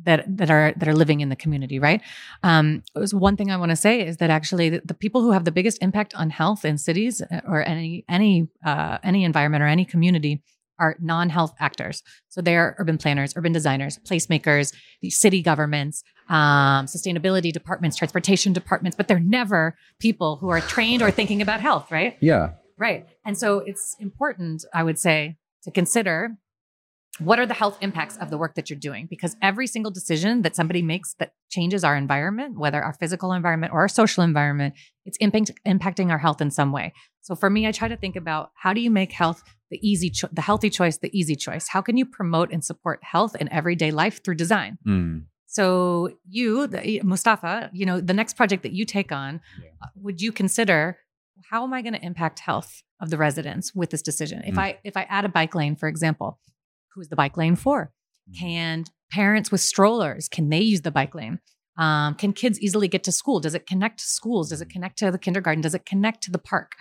that 0.04 0.26
that 0.38 0.52
are 0.52 0.74
that 0.76 0.88
are 0.88 0.94
living 0.94 1.22
in 1.22 1.30
the 1.30 1.36
community, 1.36 1.80
right? 1.80 2.02
Um, 2.44 2.84
it 2.96 3.00
was 3.00 3.14
one 3.14 3.38
thing 3.38 3.52
I 3.52 3.58
want 3.58 3.72
to 3.72 3.76
say 3.76 4.06
is 4.06 4.18
that 4.18 4.30
actually 4.30 4.70
the, 4.70 4.82
the 4.84 4.94
people 4.94 5.22
who 5.22 5.32
have 5.32 5.46
the 5.46 5.52
biggest 5.52 5.82
impact 5.82 6.14
on 6.16 6.30
health 6.30 6.66
in 6.66 6.78
cities 6.78 7.22
uh, 7.22 7.42
or 7.48 7.66
any 7.68 8.06
any 8.10 8.48
uh, 8.66 8.98
any 9.04 9.24
environment 9.24 9.64
or 9.64 9.68
any 9.68 9.86
community 9.86 10.42
are 10.78 10.98
non-health 11.00 11.54
actors. 11.60 12.04
So 12.28 12.42
they're 12.42 12.76
urban 12.80 12.98
planners, 12.98 13.34
urban 13.38 13.54
designers, 13.54 13.98
placemakers, 14.00 14.74
the 15.02 15.10
city 15.10 15.42
governments, 15.42 16.04
um, 16.28 16.86
sustainability 16.86 17.54
departments, 17.54 17.96
transportation 17.96 18.52
departments, 18.52 18.98
but 18.98 19.08
they're 19.08 19.20
never 19.20 19.78
people 20.00 20.36
who 20.36 20.50
are 20.50 20.60
trained 20.60 21.02
or 21.02 21.12
thinking 21.12 21.42
about 21.42 21.62
health, 21.62 21.92
right? 21.92 22.18
Yeah. 22.20 22.52
Right. 22.78 23.08
And 23.24 23.38
so 23.38 23.60
it's 23.60 23.96
important, 24.02 24.66
I 24.74 24.84
would 24.84 25.00
say, 25.00 25.38
to 25.64 25.72
consider 25.72 26.36
what 27.20 27.40
are 27.40 27.46
the 27.46 27.54
health 27.54 27.78
impacts 27.82 28.18
of 28.18 28.30
the 28.30 28.38
work 28.38 28.56
that 28.56 28.70
you're 28.70 28.80
doing? 28.80 29.08
Because 29.10 29.36
every 29.42 29.68
single 29.68 29.92
decision 29.92 30.42
that 30.42 30.56
somebody 30.56 30.82
makes 30.82 31.14
that 31.16 31.34
changes 31.50 31.84
our 31.84 31.96
environment, 31.96 32.58
whether 32.60 32.84
our 32.84 32.94
physical 32.94 33.32
environment 33.32 33.72
or 33.74 33.80
our 33.80 33.88
social 33.88 34.24
environment, 34.24 34.74
it's 35.06 35.18
impact, 35.18 35.52
impacting 35.66 36.10
our 36.12 36.18
health 36.18 36.42
in 36.42 36.52
some 36.52 36.72
way. 36.72 36.94
So 37.22 37.34
for 37.36 37.50
me, 37.50 37.68
I 37.68 37.72
try 37.72 37.88
to 37.88 37.96
think 37.98 38.16
about 38.16 38.52
how 38.56 38.74
do 38.74 38.82
you 38.82 38.92
make 38.92 39.12
health 39.14 39.44
the 39.72 39.80
easy, 39.82 40.10
cho- 40.10 40.28
the 40.32 40.42
healthy 40.42 40.70
choice, 40.70 40.98
the 40.98 41.10
easy 41.18 41.36
choice? 41.36 41.70
How 41.70 41.82
can 41.82 41.96
you 41.98 42.06
promote 42.06 42.52
and 42.52 42.64
support 42.64 43.00
health 43.04 43.36
in 43.40 43.52
everyday 43.52 43.92
life 43.92 44.24
through 44.24 44.36
design? 44.36 44.78
Mm. 44.86 45.24
So 45.48 46.10
you, 46.28 46.68
the, 46.68 47.02
Mustafa, 47.04 47.70
you 47.74 47.86
know, 47.86 48.02
the 48.02 48.14
next 48.14 48.36
project 48.36 48.64
that 48.64 48.74
you 48.74 48.84
take 48.86 49.12
on, 49.12 49.40
Yeah. 49.64 49.70
uh, 49.82 49.88
would 49.96 50.22
you 50.22 50.32
consider 50.32 50.98
how 51.50 51.64
am 51.64 51.74
I 51.74 51.82
going 51.82 51.94
to 51.94 52.04
impact 52.06 52.40
health 52.40 52.84
of 53.00 53.10
the 53.10 53.18
residents 53.18 53.74
with 53.74 53.90
this 53.92 54.02
decision? 54.02 54.42
If 54.46 54.56
Mm. 54.56 54.60
I 54.60 54.80
if 54.84 54.98
I 54.98 55.04
add 55.04 55.26
a 55.26 55.30
bike 55.30 55.56
lane, 55.56 55.76
for 55.76 55.88
example, 55.88 56.40
who's 56.96 57.10
the 57.10 57.16
bike 57.16 57.38
lane 57.38 57.56
for? 57.56 57.92
Mm. 58.32 58.40
Can 58.40 58.84
parents 59.12 59.52
with 59.52 59.62
strollers 59.62 60.28
can 60.28 60.50
they 60.50 60.62
use 60.62 60.82
the 60.82 60.92
bike 60.92 61.14
lane? 61.14 61.40
Um, 61.78 62.16
can 62.16 62.32
kids 62.32 62.60
easily 62.62 62.88
get 62.88 63.04
to 63.04 63.12
school? 63.12 63.40
Does 63.42 63.54
it 63.54 63.68
connect 63.68 64.00
to 64.00 64.06
schools? 64.06 64.50
Does 64.50 64.62
it 64.62 64.70
connect 64.70 64.98
to 65.00 65.12
the 65.12 65.20
kindergarten? 65.20 65.62
Does 65.62 65.76
it 65.76 65.86
connect 65.86 66.24
to 66.24 66.32
the 66.32 66.40
park? 66.40 66.72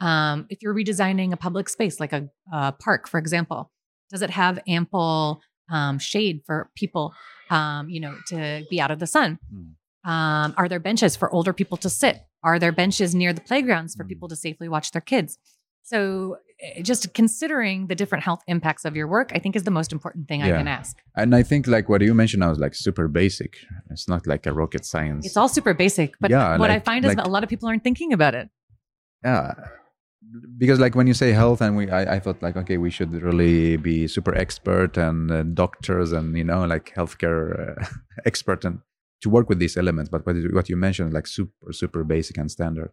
Um, 0.00 0.46
if 0.50 0.62
you're 0.62 0.74
redesigning 0.74 1.32
a 1.32 1.36
public 1.36 1.68
space 1.70 1.98
like 1.98 2.12
a, 2.12 2.28
a 2.52 2.72
park, 2.72 3.08
for 3.08 3.18
example, 3.18 3.70
does 4.10 4.20
it 4.20 4.30
have 4.30 4.58
ample 4.68 5.40
um, 5.70 5.98
shade 5.98 6.42
for 6.44 6.70
people, 6.76 7.14
um, 7.50 7.88
you 7.88 7.98
know, 8.00 8.14
to 8.28 8.64
be 8.68 8.78
out 8.78 8.90
of 8.90 8.98
the 8.98 9.06
sun? 9.06 9.38
Mm. 9.52 10.10
Um, 10.10 10.54
are 10.58 10.68
there 10.68 10.80
benches 10.80 11.16
for 11.16 11.32
older 11.32 11.52
people 11.54 11.78
to 11.78 11.88
sit? 11.88 12.20
Are 12.42 12.58
there 12.58 12.72
benches 12.72 13.14
near 13.14 13.32
the 13.32 13.40
playgrounds 13.40 13.94
for 13.94 14.04
Mm. 14.04 14.08
people 14.08 14.28
to 14.28 14.36
safely 14.36 14.68
watch 14.68 14.90
their 14.90 15.00
kids? 15.00 15.38
So, 15.84 16.36
just 16.82 17.12
considering 17.14 17.86
the 17.88 17.94
different 17.94 18.24
health 18.24 18.42
impacts 18.46 18.84
of 18.84 18.94
your 18.94 19.08
work, 19.08 19.32
I 19.34 19.38
think 19.38 19.56
is 19.56 19.64
the 19.64 19.70
most 19.70 19.92
important 19.92 20.28
thing 20.28 20.42
I 20.42 20.48
can 20.50 20.68
ask. 20.68 20.96
And 21.16 21.34
I 21.34 21.42
think 21.42 21.66
like 21.66 21.88
what 21.88 22.00
you 22.02 22.14
mentioned 22.14 22.40
now 22.40 22.50
is 22.50 22.58
like 22.58 22.74
super 22.74 23.08
basic. 23.08 23.56
It's 23.90 24.08
not 24.08 24.26
like 24.26 24.46
a 24.46 24.52
rocket 24.52 24.84
science. 24.84 25.26
It's 25.26 25.36
all 25.36 25.48
super 25.48 25.74
basic, 25.74 26.14
but 26.20 26.30
Yeah, 26.30 26.56
what 26.58 26.70
I 26.70 26.78
find 26.78 27.04
is 27.04 27.14
like- 27.14 27.26
a 27.26 27.28
lot 27.28 27.42
of 27.44 27.50
people 27.50 27.68
aren't 27.68 27.84
thinking 27.84 28.12
about 28.12 28.34
it. 28.34 28.48
yeah 29.24 29.54
because 30.56 30.78
like 30.80 30.94
when 30.94 31.06
you 31.06 31.14
say 31.14 31.32
health 31.32 31.60
and 31.60 31.76
we 31.76 31.90
I, 31.90 32.14
I 32.16 32.18
thought 32.20 32.42
like 32.42 32.56
okay 32.56 32.76
we 32.78 32.90
should 32.90 33.12
really 33.22 33.76
be 33.76 34.06
super 34.06 34.34
expert 34.34 34.96
and 34.96 35.30
uh, 35.30 35.42
doctors 35.42 36.12
and 36.12 36.36
you 36.38 36.44
know 36.44 36.64
like 36.64 36.94
healthcare 36.94 37.42
uh, 37.82 37.84
expert 38.24 38.64
and 38.64 38.78
to 39.22 39.28
work 39.28 39.48
with 39.48 39.58
these 39.58 39.76
elements 39.76 40.08
but 40.08 40.24
what, 40.26 40.36
what 40.52 40.68
you 40.68 40.76
mentioned 40.76 41.12
like 41.12 41.26
super 41.26 41.72
super 41.72 42.04
basic 42.04 42.38
and 42.38 42.50
standard 42.50 42.90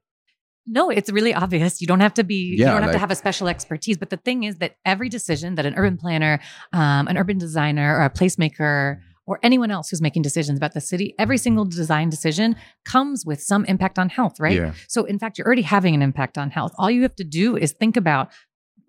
no, 0.68 0.90
it's 0.90 1.10
really 1.12 1.34
obvious. 1.34 1.82
You 1.82 1.88
don't 1.88 2.00
have 2.02 2.14
to 2.16 2.24
be, 2.24 2.36
you 2.36 2.58
don't 2.74 2.82
have 2.84 2.92
to 2.92 3.00
have 3.00 3.12
a 3.12 3.16
special 3.16 3.48
expertise. 3.48 3.98
But 3.98 4.10
the 4.10 4.18
thing 4.18 4.44
is 4.44 4.58
that 4.58 4.76
every 4.86 5.10
decision 5.10 5.56
that 5.56 5.66
an 5.66 5.74
urban 5.76 5.98
planner, 5.98 6.40
um, 6.74 7.08
an 7.08 7.18
urban 7.18 7.38
designer, 7.38 7.98
or 7.98 8.04
a 8.04 8.10
placemaker, 8.10 9.00
or 9.26 9.40
anyone 9.44 9.70
else 9.70 9.90
who's 9.90 10.02
making 10.02 10.24
decisions 10.24 10.58
about 10.58 10.74
the 10.74 10.82
city, 10.82 11.14
every 11.20 11.38
single 11.38 11.64
design 11.64 12.10
decision 12.10 12.56
comes 12.84 13.26
with 13.26 13.42
some 13.42 13.64
impact 13.66 14.00
on 14.00 14.10
health, 14.10 14.40
right? 14.40 14.56
yeah 14.56 14.74
So, 14.88 15.06
in 15.06 15.20
fact, 15.20 15.38
you're 15.38 15.46
already 15.46 15.62
having 15.62 15.94
an 15.94 16.02
impact 16.02 16.38
on 16.38 16.50
health. 16.50 16.74
All 16.80 16.90
you 16.90 17.04
have 17.04 17.16
to 17.18 17.24
do 17.24 17.56
is 17.56 17.72
think 17.72 17.96
about, 17.96 18.32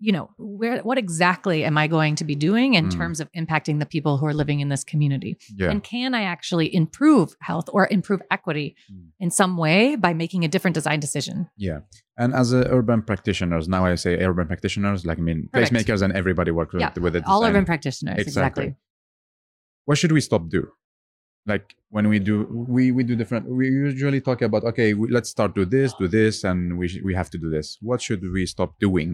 you 0.07 0.11
know, 0.15 0.25
where 0.59 0.79
what 0.89 0.97
exactly 0.97 1.63
am 1.69 1.77
I 1.77 1.85
going 1.97 2.15
to 2.21 2.25
be 2.31 2.35
doing 2.49 2.69
in 2.79 2.85
Mm. 2.87 2.97
terms 2.99 3.17
of 3.23 3.27
impacting 3.41 3.77
the 3.83 3.85
people 3.95 4.13
who 4.17 4.25
are 4.29 4.33
living 4.43 4.59
in 4.63 4.67
this 4.73 4.83
community? 4.91 5.33
yeah 5.61 5.69
And 5.71 5.79
can 5.93 6.09
I 6.21 6.23
actually 6.35 6.67
improve 6.81 7.27
health 7.49 7.67
or 7.75 7.81
improve 7.97 8.21
equity 8.37 8.67
Mm. 8.91 9.07
in 9.23 9.29
some 9.39 9.53
way 9.65 9.79
by 10.05 10.11
making 10.23 10.41
a 10.43 10.49
different 10.53 10.75
design 10.79 10.99
decision? 11.07 11.37
yeah 11.67 11.79
and 12.21 12.29
as 12.41 12.47
a 12.59 12.61
urban 12.77 13.01
practitioners 13.09 13.65
now 13.75 13.81
i 13.85 13.95
say 14.05 14.11
urban 14.29 14.47
practitioners 14.51 14.99
like 15.09 15.19
i 15.21 15.23
mean 15.29 15.39
Correct. 15.39 15.55
placemakers 15.71 16.01
and 16.05 16.11
everybody 16.21 16.51
works 16.59 16.73
with, 16.73 16.81
Yeah, 16.83 16.93
with 17.05 17.15
it 17.19 17.23
All 17.31 17.41
urban 17.49 17.65
practitioners, 17.71 18.17
Exactly. 18.25 18.67
exactly. 18.67 18.75
what 19.87 19.97
should 19.99 20.11
we 20.17 20.21
stop 20.29 20.43
do 20.57 20.61
like 21.51 21.65
when 21.95 22.05
we 22.13 22.17
do 22.29 22.35
we 22.77 22.83
we 22.97 23.03
do 23.09 23.15
different 23.21 23.43
we 23.59 23.65
usually 23.87 24.21
talk 24.29 24.39
about 24.49 24.61
okay 24.71 24.89
we, 24.99 25.05
let's 25.15 25.29
start 25.35 25.51
do 25.59 25.63
this 25.75 25.87
do 26.03 26.07
this 26.19 26.35
and 26.49 26.59
we 26.79 26.85
sh- 26.91 27.03
we 27.09 27.13
have 27.21 27.29
to 27.33 27.37
do 27.43 27.49
this 27.57 27.67
what 27.89 27.99
should 28.05 28.21
we 28.35 28.43
stop 28.55 28.71
doing 28.87 29.13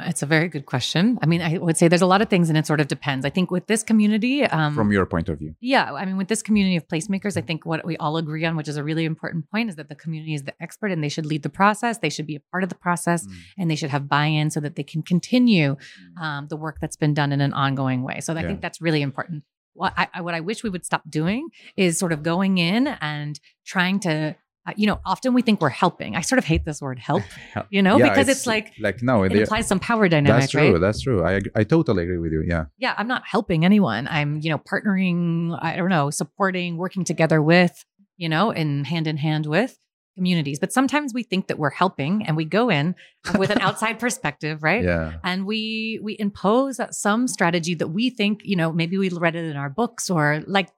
It's 0.00 0.22
a 0.22 0.26
very 0.26 0.48
good 0.48 0.66
question. 0.66 1.18
I 1.22 1.26
mean, 1.26 1.40
I 1.40 1.56
would 1.56 1.76
say 1.78 1.88
there's 1.88 2.02
a 2.02 2.06
lot 2.06 2.20
of 2.20 2.28
things, 2.28 2.50
and 2.50 2.58
it 2.58 2.66
sort 2.66 2.80
of 2.80 2.88
depends. 2.88 3.24
I 3.24 3.30
think 3.30 3.50
with 3.50 3.66
this 3.68 3.82
community, 3.82 4.44
um, 4.44 4.74
from 4.74 4.92
your 4.92 5.06
point 5.06 5.28
of 5.30 5.38
view 5.38 5.54
Yeah, 5.60 5.92
I 5.94 6.04
mean, 6.04 6.16
with 6.18 6.28
this 6.28 6.42
community 6.42 6.76
of 6.76 6.86
placemakers, 6.88 7.36
I 7.38 7.40
think 7.40 7.64
what 7.64 7.84
we 7.84 7.96
all 7.96 8.16
agree 8.18 8.44
on, 8.44 8.54
which 8.56 8.68
is 8.68 8.76
a 8.76 8.84
really 8.84 9.04
important 9.06 9.50
point, 9.50 9.70
is 9.70 9.76
that 9.76 9.88
the 9.88 9.94
community 9.94 10.34
is 10.34 10.42
the 10.42 10.54
expert 10.62 10.90
and 10.92 11.02
they 11.02 11.08
should 11.08 11.24
lead 11.24 11.42
the 11.42 11.48
process. 11.50 11.98
They 11.98 12.10
should 12.10 12.26
be 12.26 12.36
a 12.36 12.40
part 12.40 12.62
of 12.64 12.68
the 12.68 12.74
process 12.74 13.26
Mm. 13.26 13.32
and 13.58 13.70
they 13.70 13.76
should 13.76 13.90
have 13.90 14.08
buy 14.08 14.26
in 14.26 14.50
so 14.50 14.60
that 14.60 14.76
they 14.76 14.82
can 14.82 15.02
continue 15.02 15.76
um, 16.20 16.48
the 16.48 16.56
work 16.56 16.76
that's 16.80 16.96
been 16.96 17.14
done 17.14 17.32
in 17.32 17.40
an 17.40 17.52
ongoing 17.54 18.02
way. 18.02 18.20
So 18.20 18.34
I 18.34 18.40
Yeah. 18.42 18.48
think 18.48 18.60
that's 18.60 18.80
really 18.82 19.00
important. 19.02 19.44
What 19.74 19.94
I, 19.96 20.08
I- 20.14 20.20
what 20.20 20.34
I 20.34 20.40
wish 20.40 20.62
we 20.62 20.68
would 20.70 20.84
stop 20.84 21.02
doing 21.08 21.48
is 21.76 21.98
sort 21.98 22.12
of 22.12 22.22
going 22.22 22.58
in 22.58 22.86
and 23.00 23.40
trying 23.64 24.00
to, 24.00 24.36
uh, 24.66 24.72
you 24.76 24.86
know, 24.86 25.00
often 25.04 25.34
we 25.34 25.42
think 25.42 25.60
we're 25.60 25.68
helping. 25.68 26.14
I 26.14 26.20
sort 26.20 26.38
of 26.38 26.44
hate 26.44 26.64
this 26.64 26.80
word 26.80 26.98
help, 26.98 27.22
you 27.70 27.82
know, 27.82 27.96
Yeah, 27.98 28.10
because 28.10 28.28
it's, 28.28 28.46
like, 28.46 28.72
like 28.78 29.02
no 29.02 29.24
it 29.24 29.32
implies 29.32 29.66
some 29.66 29.80
power 29.80 30.08
dynamic, 30.08 30.42
that's 30.42 30.52
true 30.52 30.72
right? 30.72 30.80
that's 30.80 31.00
true 31.00 31.24
I, 31.24 31.40
I 31.54 31.64
totally 31.64 32.04
agree 32.04 32.18
with 32.18 32.32
you 32.32 32.44
yeah 32.46 32.66
yeah, 32.78 32.94
I'm 32.96 33.08
not 33.08 33.22
helping 33.26 33.64
anyone. 33.64 34.06
I'm, 34.08 34.40
you 34.40 34.50
know, 34.50 34.58
partnering, 34.58 35.58
I 35.60 35.76
don't 35.76 35.88
know, 35.88 36.10
supporting, 36.10 36.76
working 36.76 37.04
together 37.04 37.42
with, 37.42 37.84
you 38.16 38.28
know, 38.28 38.52
and 38.52 38.86
hand 38.86 39.06
in 39.06 39.16
hand 39.16 39.46
with 39.46 39.78
communities. 40.14 40.58
But 40.58 40.72
sometimes 40.72 41.14
we 41.14 41.22
think 41.22 41.46
that 41.48 41.58
we're 41.58 41.70
helping 41.70 42.24
and 42.26 42.36
we 42.36 42.44
go 42.44 42.68
in 42.68 42.94
with 43.38 43.50
an 43.50 43.60
outside 43.66 43.98
perspective, 43.98 44.62
right? 44.62 44.84
yeah 44.84 45.14
And 45.24 45.46
we 45.46 45.98
we 46.02 46.16
impose 46.18 46.80
some 46.90 47.26
strategy 47.26 47.74
that 47.76 47.88
we 47.88 48.10
think, 48.10 48.42
you 48.44 48.56
know, 48.56 48.72
maybe 48.72 48.98
we 48.98 49.08
read 49.08 49.34
it 49.34 49.44
in 49.44 49.56
our 49.56 49.70
books 49.70 50.10
or 50.10 50.42
like 50.46 50.68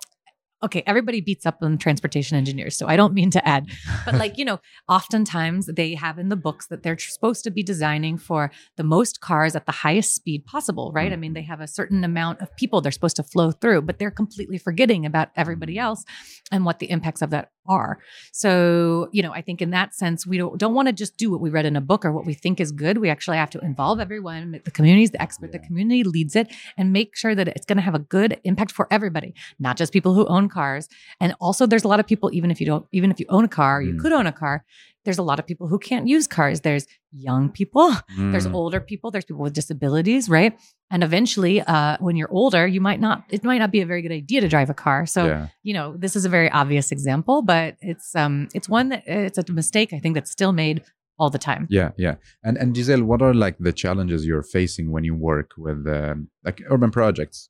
okay, 0.64 0.83
everybody 0.87 1.21
beats 1.21 1.47
up 1.47 1.59
on 1.62 1.78
transportation 1.78 2.37
engineers. 2.37 2.76
So 2.76 2.87
I 2.87 2.97
don't 2.97 3.14
mean 3.14 3.30
to 3.30 3.47
add, 3.47 3.68
but 4.04 4.14
like, 4.14 4.38
you 4.38 4.44
know, 4.44 4.61
oftentimes 4.88 5.66
they 5.66 5.94
have 5.94 6.18
in 6.18 6.28
the 6.28 6.37
books 6.37 6.66
that 6.68 6.83
they're 6.83 6.99
supposed 6.99 7.44
to 7.44 7.50
be 7.50 7.62
designing 7.62 8.18
for 8.18 8.50
the 8.76 8.85
most 8.85 9.21
cars 9.21 9.54
at 9.54 9.66
the 9.66 9.73
highest 9.73 10.14
speed 10.14 10.44
possible, 10.47 10.90
right? 10.92 11.12
I 11.12 11.16
mean, 11.16 11.35
they 11.35 11.42
have 11.42 11.61
a 11.61 11.68
certain 11.68 12.02
amount 12.02 12.40
of 12.40 12.54
people 12.56 12.80
they're 12.80 12.92
supposed 12.92 13.16
to 13.16 13.23
flow 13.23 13.50
through, 13.50 13.83
but 13.83 13.99
they're 13.99 14.11
completely 14.11 14.59
forgetting 14.59 15.06
about 15.06 15.28
everybody 15.37 15.75
mm-hmm. 15.75 15.87
else 15.87 16.04
and 16.50 16.64
what 16.64 16.78
the 16.78 16.90
impacts 16.90 17.23
of 17.23 17.30
that 17.30 17.50
are. 17.66 17.99
So, 18.33 19.09
you 19.12 19.23
know, 19.23 19.33
I 19.33 19.40
think 19.42 19.62
in 19.62 19.71
that 19.71 19.94
sense, 19.94 20.26
we 20.26 20.37
don't, 20.38 20.59
don't 20.59 20.75
want 20.75 20.88
to 20.88 20.92
just 20.92 21.16
do 21.16 21.30
what 21.30 21.40
we 21.40 21.50
read 21.50 21.66
in 21.66 21.76
a 21.76 21.80
book 21.80 22.04
or 22.04 22.12
what 22.12 22.26
we 22.26 22.35
think 22.35 22.61
is 22.61 22.73
good. 22.73 22.99
We 22.99 23.11
actually 23.11 23.37
have 23.37 23.50
to 23.50 23.61
involve 23.61 24.00
everyone. 24.00 24.61
The 24.64 24.71
community 24.71 25.04
is 25.04 25.11
the 25.12 25.23
expert, 25.23 25.52
the 25.52 25.59
community 25.59 26.04
leads 26.04 26.35
it, 26.37 26.52
and 26.76 26.92
make 26.92 27.16
sure 27.16 27.35
that 27.35 27.49
it's 27.49 27.64
going 27.66 27.76
to 27.76 27.83
have 27.83 27.94
a 27.94 27.99
good 28.00 28.40
impact 28.44 28.73
for 28.73 28.88
everybody, 28.90 29.35
not 29.59 29.76
just 29.76 29.92
people 29.92 30.14
who 30.14 30.26
own 30.26 30.49
cars. 30.49 30.88
And 31.21 31.35
also, 31.40 31.66
there's 31.66 31.85
a 31.85 31.88
lot 31.88 32.00
of 32.00 32.06
people, 32.06 32.30
even 32.33 32.50
if 32.50 32.61
you 32.61 32.66
don't, 32.66 32.87
even 32.92 33.11
if 33.11 33.21
you 33.21 33.26
own 33.28 33.44
a 33.44 33.49
car, 33.49 33.80
you 33.83 33.94
Mm. 33.94 34.00
could 34.00 34.12
own 34.12 34.26
a 34.26 34.33
car. 34.33 34.64
There's 35.04 35.18
a 35.18 35.23
lot 35.23 35.38
of 35.38 35.46
people 35.46 35.66
who 35.68 35.78
can't 35.78 36.06
use 36.08 36.26
cars. 36.26 36.61
There's 36.62 36.87
young 37.12 37.50
people, 37.50 37.92
there's 38.32 38.46
Mm. 38.46 38.54
older 38.54 38.80
people, 38.80 39.11
there's 39.11 39.25
people 39.25 39.42
with 39.42 39.52
disabilities, 39.54 40.28
right? 40.28 40.58
And 40.90 41.02
eventually, 41.02 41.61
uh, 41.61 41.96
when 42.00 42.16
you're 42.16 42.30
older, 42.30 42.66
you 42.66 42.80
might 42.80 43.00
not, 43.00 43.25
it 43.30 43.42
might 43.44 43.58
not 43.58 43.70
be 43.70 43.80
a 43.80 43.87
very 43.87 44.02
good 44.02 44.12
idea 44.12 44.40
to 44.40 44.49
drive 44.49 44.70
a 44.70 44.75
car. 44.75 45.06
So, 45.06 45.26
yeah 45.26 45.46
you 45.62 45.75
know, 45.75 45.96
this 45.96 46.14
is 46.16 46.25
a 46.25 46.28
very 46.28 46.50
obvious 46.50 46.92
example, 46.92 47.42
but 47.42 47.76
it's 47.80 48.14
um 48.14 48.49
it's 48.54 48.68
one 48.68 48.87
that 48.90 49.02
it's 49.06 49.38
a 49.38 49.44
mistake 49.52 49.92
I 49.92 49.99
think 50.00 50.14
that's 50.14 50.30
still 50.30 50.52
made 50.52 50.82
all 51.18 51.30
the 51.30 51.38
time. 51.50 51.66
yeah 51.78 51.90
yeah 51.96 52.14
and 52.46 52.54
and 52.61 52.68
giselle 52.76 53.04
what 53.11 53.23
are 53.23 53.34
like 53.44 53.56
the 53.68 53.73
challenges 53.73 54.20
you're 54.28 54.42
facing 54.58 54.87
when 54.94 55.04
you 55.08 55.14
work 55.32 55.50
with 55.66 55.80
um, 55.87 56.16
like 56.46 56.58
urban 56.73 56.90
projects 56.90 57.49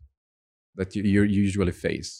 that 0.78 0.94
you, 0.94 1.02
you 1.02 1.22
usually 1.46 1.72
face 1.72 2.10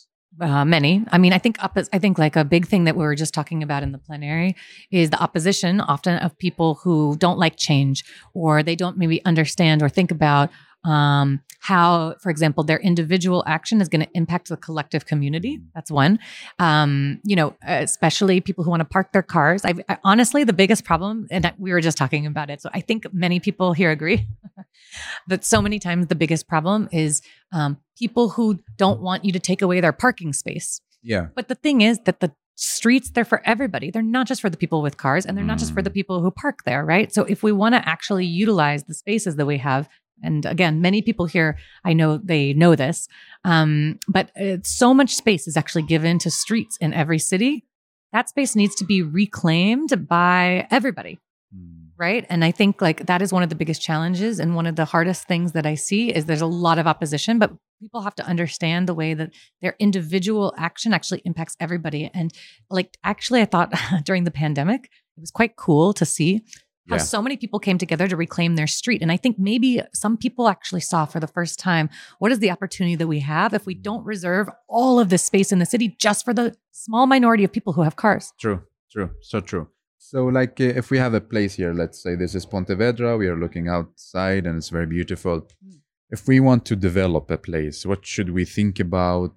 Uh, 0.41 0.65
many. 0.65 1.05
I 1.13 1.19
mean, 1.19 1.33
I 1.33 1.39
think 1.39 1.63
up, 1.63 1.79
I 1.93 1.99
think 2.01 2.19
like 2.19 2.35
a 2.35 2.45
big 2.45 2.67
thing 2.67 2.85
that 2.85 2.97
we 2.97 3.05
were 3.05 3.15
just 3.15 3.33
talking 3.33 3.63
about 3.63 3.85
in 3.85 3.93
the 3.93 3.99
plenary 3.99 4.57
is 4.91 5.11
the 5.11 5.23
opposition 5.23 5.81
often 5.81 6.17
of 6.19 6.37
people 6.39 6.75
who 6.83 7.17
don't 7.19 7.39
like 7.39 7.57
change 7.57 8.05
or 8.35 8.63
they 8.65 8.75
don't 8.75 8.99
maybe 8.99 9.25
understand 9.25 9.81
or 9.81 9.89
think 9.89 10.11
about 10.11 10.51
um, 10.85 11.41
how, 11.61 12.15
for 12.23 12.29
example, 12.31 12.63
their 12.65 12.79
individual 12.79 13.43
action 13.47 13.81
is 13.81 13.89
going 13.89 14.03
to 14.05 14.11
impact 14.15 14.49
the 14.51 14.57
collective 14.57 15.07
community. 15.07 15.61
That's 15.75 15.91
one. 15.91 16.19
Um, 16.59 17.21
you 17.25 17.37
know, 17.37 17.57
especially 17.67 18.41
people 18.41 18.65
who 18.65 18.71
want 18.71 18.81
to 18.81 18.85
park 18.85 19.13
their 19.13 19.23
cars. 19.23 19.65
I, 19.65 19.73
I 19.89 19.99
honestly, 20.05 20.45
the 20.45 20.53
biggest 20.53 20.85
problem, 20.85 21.27
and 21.31 21.53
we 21.59 21.73
were 21.73 21.81
just 21.81 21.97
talking 21.97 22.27
about 22.27 22.51
it, 22.51 22.61
so 22.61 22.69
I 22.75 22.81
think 22.81 23.07
many 23.15 23.41
people 23.41 23.73
here 23.73 23.91
agree 23.91 24.27
that 25.29 25.45
so 25.45 25.63
many 25.63 25.79
times 25.79 26.07
the 26.09 26.15
biggest 26.15 26.49
problem 26.49 26.89
is 26.93 27.23
um, 27.53 27.79
people 27.99 28.29
who 28.31 28.61
don't 28.77 29.01
want 29.01 29.25
you 29.25 29.33
to 29.33 29.39
take 29.41 29.63
away 29.63 29.81
their 29.81 29.93
parking 29.93 30.33
space. 30.33 30.81
yeah 31.03 31.27
But 31.35 31.49
the 31.49 31.55
thing 31.55 31.81
is 31.81 31.99
that 32.05 32.21
the 32.21 32.33
streets 32.57 33.11
they're 33.11 33.25
for 33.25 33.43
everybody. 33.45 33.91
They're 33.91 34.01
not 34.03 34.29
just 34.29 34.41
for 34.41 34.49
the 34.49 34.57
people 34.57 34.81
with 34.81 34.97
cars 34.97 35.27
and 35.27 35.37
they're 35.37 35.45
not 35.45 35.59
just 35.59 35.73
for 35.75 35.83
the 35.83 35.91
Mm. 35.91 35.95
people 35.95 36.23
who 36.23 36.31
park 36.31 36.61
there, 36.65 36.85
right? 36.85 37.13
So 37.13 37.25
if 37.25 37.43
we 37.43 37.51
want 37.51 37.75
to 37.75 37.89
actually 37.89 38.27
utilize 38.27 38.85
the 38.85 38.95
spaces 38.95 39.35
that 39.37 39.47
we 39.47 39.59
have 39.59 39.89
and 40.23 40.47
again, 40.47 40.81
many 40.81 41.03
people 41.03 41.27
here, 41.27 41.59
I 41.85 41.93
know 41.93 42.19
they 42.19 42.55
know 42.55 42.75
this, 42.75 43.09
um, 43.45 43.99
but 44.09 44.31
uh, 44.41 44.59
so 44.63 44.95
much 44.95 45.15
space 45.15 45.47
is 45.47 45.57
actually 45.57 45.83
given 45.83 46.19
to 46.21 46.31
streets 46.31 46.77
in 46.79 46.95
every 46.95 47.19
city. 47.19 47.65
That 48.13 48.29
space 48.29 48.55
needs 48.55 48.75
to 48.77 48.85
be 48.85 49.03
reclaimed 49.03 50.07
by 50.09 50.67
everybody 50.71 51.19
Mm. 51.55 51.91
right 51.97 52.27
and 52.29 52.45
i 52.45 52.51
think 52.51 52.81
like 52.81 53.07
that 53.07 53.23
is 53.23 53.33
one 53.33 53.43
of 53.43 53.49
the 53.49 53.55
biggest 53.55 53.81
challenges 53.81 54.41
and 54.41 54.57
one 54.57 54.67
of 54.67 54.75
the 54.77 54.85
hardest 54.85 55.29
things 55.29 55.53
that 55.53 55.67
i 55.67 55.75
see 55.75 56.11
is 56.11 56.25
there's 56.25 56.41
a 56.41 56.47
lot 56.47 56.79
of 56.79 56.87
opposition 56.87 57.39
but 57.39 57.53
people 57.81 58.01
have 58.01 58.15
to 58.17 58.27
understand 58.27 58.89
the 58.89 58.95
way 58.95 59.15
that 59.15 59.31
their 59.63 59.77
individual 59.79 60.53
action 60.59 60.93
actually 60.93 61.21
impacts 61.25 61.57
everybody 61.61 62.11
and 62.13 62.33
like 62.71 62.97
actually 63.05 63.41
i 63.41 63.45
thought 63.45 63.73
during 64.05 64.25
the 64.25 64.31
pandemic 64.33 64.85
it 65.17 65.21
was 65.21 65.31
quite 65.31 65.55
cool 65.55 65.93
to 65.93 66.05
see 66.05 66.43
how 66.89 66.97
Yeah. 66.97 67.03
so 67.03 67.23
many 67.23 67.37
people 67.37 67.59
came 67.59 67.79
together 67.79 68.07
to 68.09 68.17
reclaim 68.17 68.57
their 68.57 68.67
street 68.67 69.01
and 69.03 69.11
i 69.11 69.17
think 69.17 69.39
maybe 69.39 69.81
some 69.93 70.17
people 70.17 70.49
actually 70.49 70.81
saw 70.81 71.05
for 71.07 71.19
the 71.21 71.27
first 71.27 71.59
time 71.59 71.89
what 72.19 72.31
is 72.33 72.39
the 72.41 72.51
opportunity 72.51 72.95
that 72.97 73.07
we 73.07 73.21
have 73.21 73.55
if 73.55 73.65
we 73.67 73.75
don't 73.75 74.05
reserve 74.05 74.49
all 74.69 75.01
of 75.01 75.09
this 75.09 75.25
space 75.25 75.51
in 75.53 75.59
the 75.59 75.67
city 75.67 75.97
just 75.99 76.25
for 76.25 76.35
the 76.35 76.55
small 76.73 77.07
minority 77.07 77.45
of 77.45 77.53
people 77.53 77.73
who 77.75 77.83
have 77.83 77.97
cars 77.97 78.33
True, 78.39 78.63
true, 78.93 79.11
so 79.21 79.41
true. 79.41 79.69
So, 79.99 80.27
like, 80.27 80.61
uh, 80.61 80.65
if 80.81 80.91
we 80.91 80.99
have 80.99 81.15
a 81.15 81.21
place 81.21 81.55
here, 81.55 81.73
let's 81.73 81.99
say 82.03 82.15
this 82.15 82.35
is 82.35 82.45
Pontevedra, 82.45 83.17
we 83.17 83.27
are 83.27 83.39
looking 83.45 83.69
outside 83.69 84.45
and 84.47 84.59
it's 84.59 84.69
very 84.69 84.85
beautiful. 84.87 85.41
Mm. 85.41 85.79
If 86.11 86.29
we 86.29 86.41
want 86.41 86.67
to 86.67 86.77
develop 86.77 87.31
a 87.31 87.39
place, 87.39 87.87
what 87.87 88.05
should 88.05 88.29
we 88.29 88.45
think 88.45 88.79
about? 88.79 89.33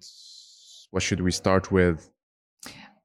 What 0.92 1.04
should 1.04 1.22
we 1.22 1.32
start 1.32 1.72
with? 1.72 2.10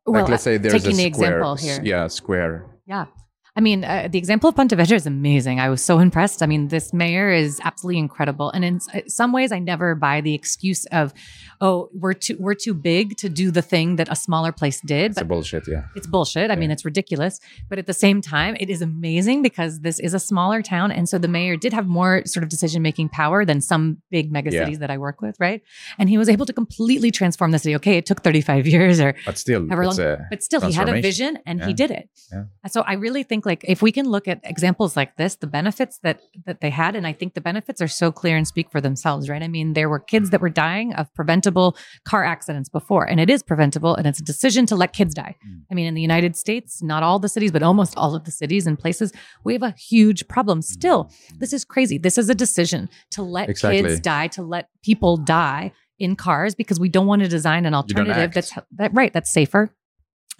Like, 0.06 0.28
let's 0.28 0.42
say 0.42 0.56
there's 0.58 0.82
taking 0.82 0.98
a 0.98 1.08
the 1.10 1.12
square. 1.14 1.38
example 1.38 1.54
here 1.56 1.80
Yeah, 1.84 2.08
square. 2.08 2.66
Yeah. 2.84 3.06
I 3.54 3.60
mean, 3.60 3.84
uh, 3.84 4.08
the 4.10 4.16
example 4.16 4.48
of 4.48 4.56
Pontevedra 4.56 4.96
is 4.96 5.06
amazing. 5.06 5.60
I 5.60 5.68
was 5.68 5.82
so 5.82 5.98
impressed. 5.98 6.42
I 6.42 6.46
mean, 6.46 6.68
this 6.68 6.94
mayor 6.94 7.30
is 7.30 7.60
absolutely 7.62 7.98
incredible. 7.98 8.48
And 8.50 8.64
in 8.64 8.80
some 9.08 9.30
ways, 9.30 9.52
I 9.52 9.58
never 9.58 9.94
buy 9.94 10.22
the 10.22 10.32
excuse 10.32 10.86
of, 10.86 11.12
"Oh, 11.60 11.90
we're 11.92 12.14
too 12.14 12.36
we're 12.40 12.54
too 12.54 12.72
big 12.72 13.18
to 13.18 13.28
do 13.28 13.50
the 13.50 13.60
thing 13.60 13.96
that 13.96 14.08
a 14.10 14.16
smaller 14.16 14.52
place 14.52 14.80
did." 14.80 15.10
It's 15.12 15.22
bullshit, 15.22 15.68
yeah. 15.68 15.82
it's 15.94 16.06
bullshit. 16.06 16.50
I 16.50 16.56
mean, 16.56 16.70
it's 16.70 16.84
ridiculous. 16.86 17.40
But 17.68 17.78
at 17.78 17.86
the 17.86 17.92
same 17.92 18.22
time, 18.22 18.56
it 18.58 18.70
is 18.70 18.80
amazing 18.80 19.42
because 19.42 19.80
this 19.80 20.00
is 20.00 20.14
a 20.14 20.18
smaller 20.20 20.62
town, 20.62 20.90
and 20.90 21.06
so 21.06 21.18
the 21.18 21.28
mayor 21.28 21.56
did 21.58 21.74
have 21.74 21.86
more 21.86 22.22
sort 22.24 22.44
of 22.44 22.48
decision 22.48 22.80
making 22.80 23.10
power 23.10 23.44
than 23.44 23.60
some 23.60 23.98
big 24.10 24.32
mega 24.32 24.50
Yeah. 24.50 24.64
cities 24.64 24.78
that 24.78 24.90
I 24.90 24.96
work 24.96 25.20
with, 25.20 25.36
right? 25.38 25.60
And 25.98 26.08
he 26.08 26.16
was 26.16 26.30
able 26.30 26.46
to 26.46 26.54
completely 26.54 27.10
transform 27.10 27.50
the 27.50 27.58
city. 27.58 27.76
Okay, 27.76 27.98
it 27.98 28.06
took 28.06 28.22
thirty 28.22 28.40
five 28.40 28.66
years 28.66 28.98
or 28.98 29.14
But 29.26 29.36
still, 29.36 29.68
however 29.68 29.86
long, 29.88 30.16
but 30.30 30.42
still 30.42 30.62
he 30.62 30.72
had 30.72 30.88
a 30.88 31.02
vision 31.02 31.36
and 31.44 31.62
he 31.62 31.74
did 31.74 31.90
it 31.90 32.08
Yeah. 32.32 32.44
so 32.68 32.80
i 32.86 32.94
really 32.94 33.22
think 33.22 33.41
think 33.42 33.62
like 33.62 33.70
if 33.70 33.82
we 33.82 33.92
can 33.92 34.06
look 34.08 34.28
at 34.28 34.40
examples 34.44 34.96
like 34.96 35.16
this, 35.16 35.36
the 35.36 35.46
benefits 35.46 35.98
that 36.02 36.20
that 36.46 36.60
they 36.60 36.70
had, 36.70 36.96
and 36.96 37.06
I 37.06 37.12
think 37.12 37.34
the 37.34 37.40
benefits 37.40 37.80
are 37.80 37.88
so 37.88 38.12
clear 38.12 38.36
and 38.36 38.46
speak 38.46 38.70
for 38.70 38.80
themselves, 38.80 39.28
right? 39.28 39.42
I 39.42 39.48
mean, 39.48 39.74
there 39.74 39.88
were 39.88 39.98
kids 39.98 40.30
that 40.30 40.40
were 40.40 40.50
dying 40.50 40.94
of 40.94 41.12
preventable 41.14 41.76
car 42.04 42.24
accidents 42.24 42.68
before, 42.68 43.04
and 43.04 43.20
it 43.20 43.30
is 43.30 43.42
preventable, 43.42 43.94
and 43.94 44.06
it's 44.06 44.20
a 44.20 44.24
decision 44.24 44.66
to 44.66 44.76
let 44.76 44.92
kids 44.92 45.14
die. 45.14 45.36
Mm. 45.46 45.60
I 45.70 45.74
mean, 45.74 45.86
in 45.86 45.94
the 45.94 46.02
United 46.02 46.36
States, 46.36 46.82
not 46.82 47.02
all 47.02 47.18
the 47.18 47.28
cities, 47.28 47.52
but 47.52 47.62
almost 47.62 47.96
all 47.96 48.14
of 48.14 48.24
the 48.24 48.30
cities 48.30 48.66
and 48.66 48.78
places, 48.78 49.12
we 49.44 49.52
have 49.52 49.62
a 49.62 49.74
huge 49.78 50.28
problem 50.28 50.62
still. 50.62 51.10
This 51.38 51.52
is 51.52 51.64
crazy. 51.64 51.98
This 51.98 52.18
is 52.18 52.28
a 52.28 52.34
decision 52.34 52.88
to 53.10 53.22
let 53.22 53.48
Exactly. 53.48 53.82
kids 53.82 54.00
die, 54.00 54.28
to 54.28 54.42
let 54.42 54.68
people 54.82 55.16
die 55.16 55.72
in 55.98 56.16
cars 56.16 56.54
because 56.54 56.80
we 56.80 56.88
don't 56.88 57.06
want 57.06 57.22
to 57.22 57.28
design 57.28 57.64
an 57.64 57.74
alternative 57.74 58.32
that's 58.32 58.52
that 58.72 58.92
right 58.92 59.12
that's 59.12 59.32
safer 59.32 59.70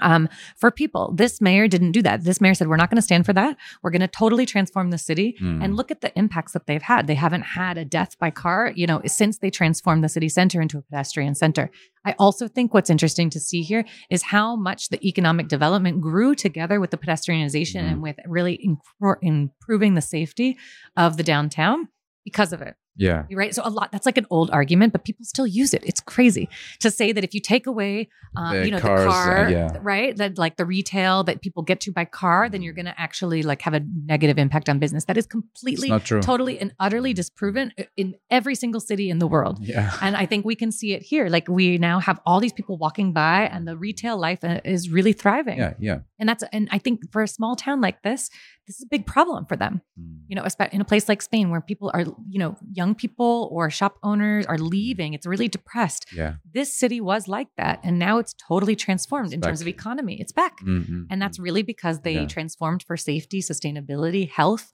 um, 0.03 0.29
for 0.57 0.71
people. 0.71 1.13
This 1.15 1.41
mayor 1.41 1.69
didn't 1.69 1.93
do 1.93 2.03
that. 2.03 2.25
This 2.25 2.41
mayor 2.41 2.55
said, 2.55 2.69
we're 2.69 2.77
not 2.77 2.91
going 2.91 2.97
to 2.97 3.03
stand 3.03 3.25
for 3.25 3.33
that. 3.33 3.57
We're 3.83 3.91
going 3.91 4.01
to 4.01 4.09
totally 4.09 4.45
transform 4.47 4.91
the 4.91 4.99
city. 4.99 5.37
Mm. 5.41 5.65
And 5.65 5.77
look 5.77 5.91
at 5.91 6.01
the 6.01 6.17
impacts 6.19 6.53
that 6.53 6.67
they've 6.67 6.83
had. 6.83 7.07
They 7.07 7.15
haven't 7.15 7.43
had 7.43 7.79
a 7.79 7.85
death 7.85 8.19
by 8.19 8.31
car, 8.31 8.73
you 8.75 8.87
know, 8.87 9.01
since 9.07 9.39
they 9.39 9.51
transformed 9.51 10.03
the 10.05 10.09
city 10.09 10.29
center 10.29 10.61
into 10.61 10.79
a 10.79 10.83
pedestrian 10.83 11.35
center. 11.35 11.71
I 12.05 12.15
also 12.19 12.49
think 12.49 12.75
what's 12.75 12.91
interesting 12.91 13.31
to 13.31 13.41
see 13.41 13.63
here 13.63 13.85
is 14.11 14.23
how 14.25 14.57
much 14.57 14.89
the 14.89 15.05
economic 15.07 15.49
development 15.49 16.01
grew 16.01 16.35
together 16.35 16.81
with 16.81 16.91
the 16.91 16.99
pedestrianization 16.99 17.83
Mhm. 17.83 17.91
and 17.93 18.03
with 18.03 18.17
really 18.27 18.59
impro- 18.67 19.17
improving 19.23 19.95
the 19.95 20.01
safety 20.01 20.59
of 20.97 21.17
the 21.17 21.23
downtown 21.23 21.89
because 22.25 22.53
of 22.53 22.61
it. 22.61 22.75
Yeah. 22.97 23.25
Right. 23.33 23.55
So 23.55 23.63
a 23.65 23.71
lot 23.71 23.91
that's 23.93 24.07
like 24.07 24.19
an 24.19 24.27
old 24.31 24.51
argument, 24.51 24.93
but 24.93 25.05
people 25.05 25.25
still 25.25 25.47
use 25.47 25.73
it. 25.73 25.83
It's 25.85 26.01
crazy 26.01 26.49
to 26.81 26.91
say 26.91 27.13
that 27.13 27.25
if 27.25 27.35
you 27.35 27.41
take 27.41 27.67
away, 27.67 28.09
uh, 28.37 28.53
The 28.53 28.65
you 28.67 28.71
know, 28.71 28.81
cars, 28.81 29.01
the 29.01 29.09
uh, 29.09 29.13
car, 29.13 29.51
yeah. 29.51 29.79
right, 29.81 30.17
that 30.17 30.39
like 30.39 30.57
the 30.57 30.65
retail 30.65 31.25
that 31.25 31.43
people 31.43 31.63
get 31.63 31.81
to 31.81 31.93
by 31.93 32.05
car, 32.05 32.49
then 32.49 32.63
you're 32.63 32.73
going 32.75 32.87
to 32.87 33.01
actually 33.01 33.43
like 33.43 33.63
have 33.63 33.75
a 33.75 33.81
negative 34.05 34.39
impact 34.39 34.69
on 34.69 34.79
business. 34.79 35.05
That 35.05 35.17
is 35.17 35.27
completely, 35.27 35.89
totally, 36.21 36.59
and 36.59 36.75
utterly 36.81 37.13
disproven 37.13 37.73
in 37.97 38.15
every 38.31 38.55
single 38.55 38.81
city 38.81 39.11
in 39.11 39.19
the 39.19 39.27
world. 39.27 39.59
Yeah. 39.61 39.91
And 40.03 40.17
I 40.17 40.27
think 40.27 40.45
we 40.45 40.57
can 40.57 40.73
see 40.73 40.95
it 40.95 41.03
here. 41.03 41.29
Like 41.29 41.47
we 41.49 41.79
now 41.79 42.01
have 42.01 42.21
all 42.27 42.41
these 42.41 42.53
people 42.53 42.77
walking 42.77 43.13
by, 43.13 43.43
and 43.45 43.67
the 43.69 43.77
retail 43.77 44.19
life 44.19 44.43
uh, 44.43 44.61
is 44.65 44.91
really 44.91 45.13
thriving. 45.13 45.59
Yeah. 45.59 45.75
Yeah. 45.79 45.99
And 46.23 46.29
that's 46.29 46.45
and 46.53 46.65
I 46.71 46.79
think 46.85 46.97
for 47.13 47.21
a 47.23 47.31
small 47.39 47.55
town 47.67 47.79
like 47.87 47.99
this, 48.09 48.21
this 48.67 48.77
is 48.79 48.85
a 48.89 48.91
big 48.97 49.05
problem 49.15 49.43
for 49.51 49.57
them 49.63 49.75
Mm. 50.01 50.21
you 50.31 50.37
know, 50.37 50.45
espe- 50.51 50.73
in 50.77 50.81
a 50.81 50.89
place 50.93 51.07
like 51.13 51.21
Spain 51.31 51.47
where 51.53 51.61
people 51.71 51.89
are, 51.97 52.05
you 52.35 52.39
know, 52.43 52.53
young 52.81 52.93
people 53.03 53.33
or 53.55 53.63
shop 53.79 53.95
owners 54.11 54.45
are 54.53 54.61
leaving. 54.75 55.11
It's 55.17 55.27
really 55.35 55.49
depressed. 55.59 56.03
Yeah. 56.21 56.33
This 56.59 56.69
city 56.83 57.01
was 57.13 57.23
like 57.37 57.51
that. 57.63 57.77
And 57.87 57.95
now 58.09 58.15
it's 58.23 58.35
totally 58.51 58.77
transformed 58.87 59.27
It's 59.31 59.35
in 59.37 59.41
terms 59.47 59.61
of 59.65 59.69
economy. 59.79 60.15
It's 60.23 60.35
back. 60.43 60.55
Mhm. 60.61 61.07
And 61.11 61.19
that's 61.23 61.39
really 61.49 61.65
because 61.73 61.97
they 62.07 62.15
Yeah. 62.21 62.27
transformed 62.37 62.81
for 62.89 62.97
safety, 63.11 63.41
sustainability, 63.53 64.25
health. 64.41 64.67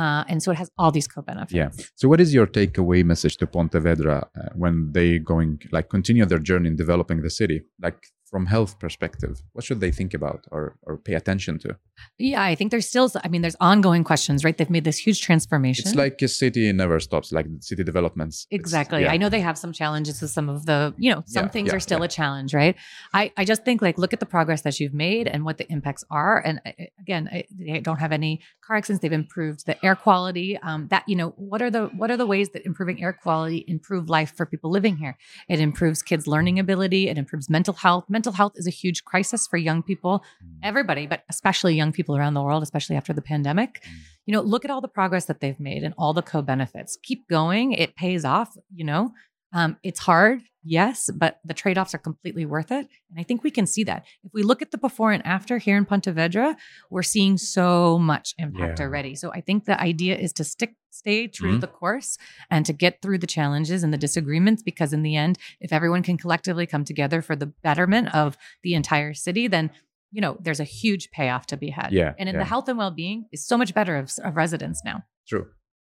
Uh, 0.00 0.24
and 0.30 0.38
so 0.42 0.48
it 0.54 0.58
has 0.62 0.68
all 0.80 0.90
these 0.98 1.08
co 1.14 1.20
benefits. 1.30 1.52
Yeah. 1.62 1.70
So, 2.00 2.04
what 2.10 2.20
is 2.24 2.30
your 2.38 2.46
takeaway 2.58 3.00
message 3.12 3.34
to 3.40 3.46
Pontevedra 3.56 4.16
uh, 4.38 4.48
when 4.62 4.74
they 4.96 5.08
going 5.32 5.50
like 5.76 5.86
continue 5.96 6.24
their 6.32 6.42
journey 6.50 6.68
in 6.72 6.76
developing 6.84 7.18
the 7.26 7.32
city? 7.40 7.58
Like 7.86 7.98
from 8.32 8.46
health 8.46 8.78
perspective, 8.84 9.42
what 9.52 9.62
should 9.66 9.80
they 9.80 9.92
think 9.92 10.12
about 10.14 10.40
or 10.50 10.62
or 10.86 10.96
pay 10.96 11.14
attention 11.22 11.58
to? 11.58 11.76
Yeah, 12.18 12.42
I 12.42 12.54
think 12.54 12.70
there's 12.70 12.88
still, 12.88 13.10
I 13.22 13.28
mean, 13.28 13.42
there's 13.42 13.60
ongoing 13.60 14.04
questions, 14.04 14.42
right? 14.44 14.56
They've 14.56 14.70
made 14.70 14.84
this 14.84 14.98
huge 14.98 15.20
transformation. 15.20 15.84
It's 15.86 15.94
like 15.94 16.20
a 16.22 16.28
city 16.28 16.72
never 16.72 16.98
stops. 17.00 17.30
Like 17.30 17.46
city 17.60 17.84
developments. 17.84 18.46
Exactly. 18.50 19.02
yeah. 19.02 19.12
I 19.12 19.18
know 19.18 19.28
they 19.28 19.40
have 19.40 19.58
some 19.58 19.72
challenges 19.72 20.20
with 20.22 20.30
some 20.30 20.48
of 20.48 20.66
the, 20.66 20.94
you 20.96 21.12
know, 21.12 21.22
some 21.26 21.44
Yeah, 21.46 21.50
things 21.50 21.68
yeah, 21.68 21.76
are 21.76 21.80
still 21.80 22.02
a 22.02 22.08
challenge, 22.08 22.54
right? 22.54 22.76
I, 23.12 23.32
I 23.36 23.44
just 23.44 23.64
think 23.64 23.82
like 23.82 23.98
look 23.98 24.12
at 24.12 24.20
the 24.20 24.26
progress 24.26 24.62
that 24.62 24.80
you've 24.80 24.94
made 24.94 25.28
and 25.28 25.44
what 25.44 25.58
the 25.58 25.70
impacts 25.70 26.04
are. 26.10 26.38
And 26.38 26.60
uh, 26.64 26.70
again, 27.00 27.28
I, 27.30 27.44
they 27.50 27.80
don't 27.80 27.98
have 27.98 28.12
any 28.12 28.40
car 28.64 28.76
accidents. 28.76 29.02
They've 29.02 29.12
improved 29.12 29.66
the 29.66 29.82
air 29.84 29.96
quality. 29.96 30.56
Um, 30.58 30.88
that 30.88 31.04
you 31.06 31.16
know, 31.16 31.30
what 31.36 31.60
are 31.62 31.70
the 31.70 31.86
what 31.96 32.10
are 32.10 32.16
the 32.16 32.26
ways 32.26 32.50
that 32.50 32.64
improving 32.64 33.02
air 33.02 33.12
quality 33.12 33.64
improve 33.68 34.08
life 34.08 34.32
for 34.36 34.46
people 34.46 34.70
living 34.70 34.96
here? 34.96 35.16
It 35.48 35.60
improves 35.60 36.02
kids' 36.02 36.26
learning 36.26 36.58
ability. 36.58 37.08
It 37.08 37.18
improves 37.18 37.48
mental 37.50 37.74
health. 37.74 38.04
Mental 38.08 38.21
health 38.30 38.52
is 38.54 38.68
a 38.68 38.70
huge 38.70 39.02
crisis 39.04 39.48
for 39.48 39.56
young 39.56 39.82
people, 39.82 40.22
Mm. 40.44 40.58
everybody, 40.62 41.08
but 41.08 41.24
especially 41.28 41.74
young 41.74 41.90
people 41.90 42.16
around 42.16 42.34
the 42.34 42.42
world, 42.42 42.62
especially 42.62 42.94
after 42.94 43.12
the 43.12 43.22
pandemic. 43.22 43.82
Mm. 43.82 43.88
You 44.26 44.32
know, 44.34 44.40
look 44.42 44.64
at 44.64 44.70
all 44.70 44.80
the 44.80 44.86
progress 44.86 45.24
that 45.24 45.40
they've 45.40 45.58
made 45.58 45.82
and 45.82 45.94
all 45.98 46.12
the 46.14 46.22
co 46.22 46.42
benefits. 46.42 46.96
Keep 47.02 47.28
going. 47.28 47.72
It 47.72 47.96
pays 47.96 48.24
off. 48.24 48.56
You 48.72 48.84
know, 48.84 49.12
um, 49.52 49.76
it's 49.82 50.00
hard, 50.00 50.42
yes, 50.64 51.10
but 51.14 51.40
the 51.44 51.54
trade 51.54 51.76
offs 51.78 51.94
are 51.94 51.98
completely 51.98 52.46
worth 52.46 52.70
it. 52.70 52.88
And 53.10 53.18
I 53.18 53.22
think 53.22 53.42
we 53.42 53.50
can 53.50 53.66
see 53.66 53.84
that. 53.84 54.04
If 54.24 54.32
we 54.32 54.42
look 54.42 54.62
at 54.62 54.70
the 54.70 54.78
before 54.78 55.12
and 55.12 55.24
after 55.26 55.58
here 55.58 55.76
in 55.76 55.84
Pontevedra, 55.84 56.56
we're 56.90 57.02
seeing 57.02 57.36
so 57.36 57.98
much 57.98 58.34
impact 58.38 58.78
Yeah. 58.78 58.86
already. 58.86 59.14
So 59.14 59.32
I 59.32 59.40
think 59.40 59.64
the 59.64 59.80
idea 59.80 60.16
is 60.16 60.32
to 60.34 60.44
stick, 60.44 60.74
stay 60.90 61.26
true 61.26 61.50
Mhm. 61.50 61.54
to 61.54 61.58
the 61.60 61.66
course 61.66 62.16
and 62.50 62.64
to 62.66 62.72
get 62.72 63.02
through 63.02 63.18
the 63.18 63.26
challenges 63.26 63.82
and 63.82 63.92
the 63.92 63.98
disagreements, 63.98 64.62
because 64.62 64.92
in 64.92 65.02
the 65.02 65.16
end, 65.16 65.38
if 65.60 65.72
everyone 65.72 66.02
can 66.02 66.16
collectively 66.16 66.66
come 66.66 66.84
together 66.84 67.22
for 67.22 67.34
the 67.36 67.46
betterment 67.46 68.14
of 68.14 68.36
the 68.62 68.74
entire 68.74 69.14
city, 69.14 69.48
then 69.48 69.70
you 70.14 70.20
know 70.20 70.36
there's 70.40 70.60
a 70.60 70.64
huge 70.64 71.10
payoff 71.10 71.46
to 71.46 71.56
be 71.56 71.70
had 71.70 71.90
Yeah, 71.90 72.12
and 72.18 72.28
in 72.28 72.34
yeah. 72.34 72.40
the 72.42 72.44
health 72.44 72.68
and 72.68 72.76
well-being 72.76 73.24
is 73.32 73.46
so 73.46 73.56
much 73.56 73.72
better 73.72 73.96
of, 73.96 74.12
of 74.22 74.36
residents 74.36 74.82
now 74.84 75.04
True. 75.26 75.46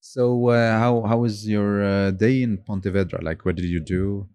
So, 0.06 0.50
uh, 0.50 0.78
how 0.78 1.02
how 1.02 1.18
was 1.18 1.50
your 1.50 1.84
uh, 1.84 2.12
day 2.12 2.44
in 2.44 2.58
Pontevedra? 2.60 3.24
Like, 3.24 3.44
what 3.44 3.56
did 3.56 3.66
you 3.66 3.80
do? 3.80 4.30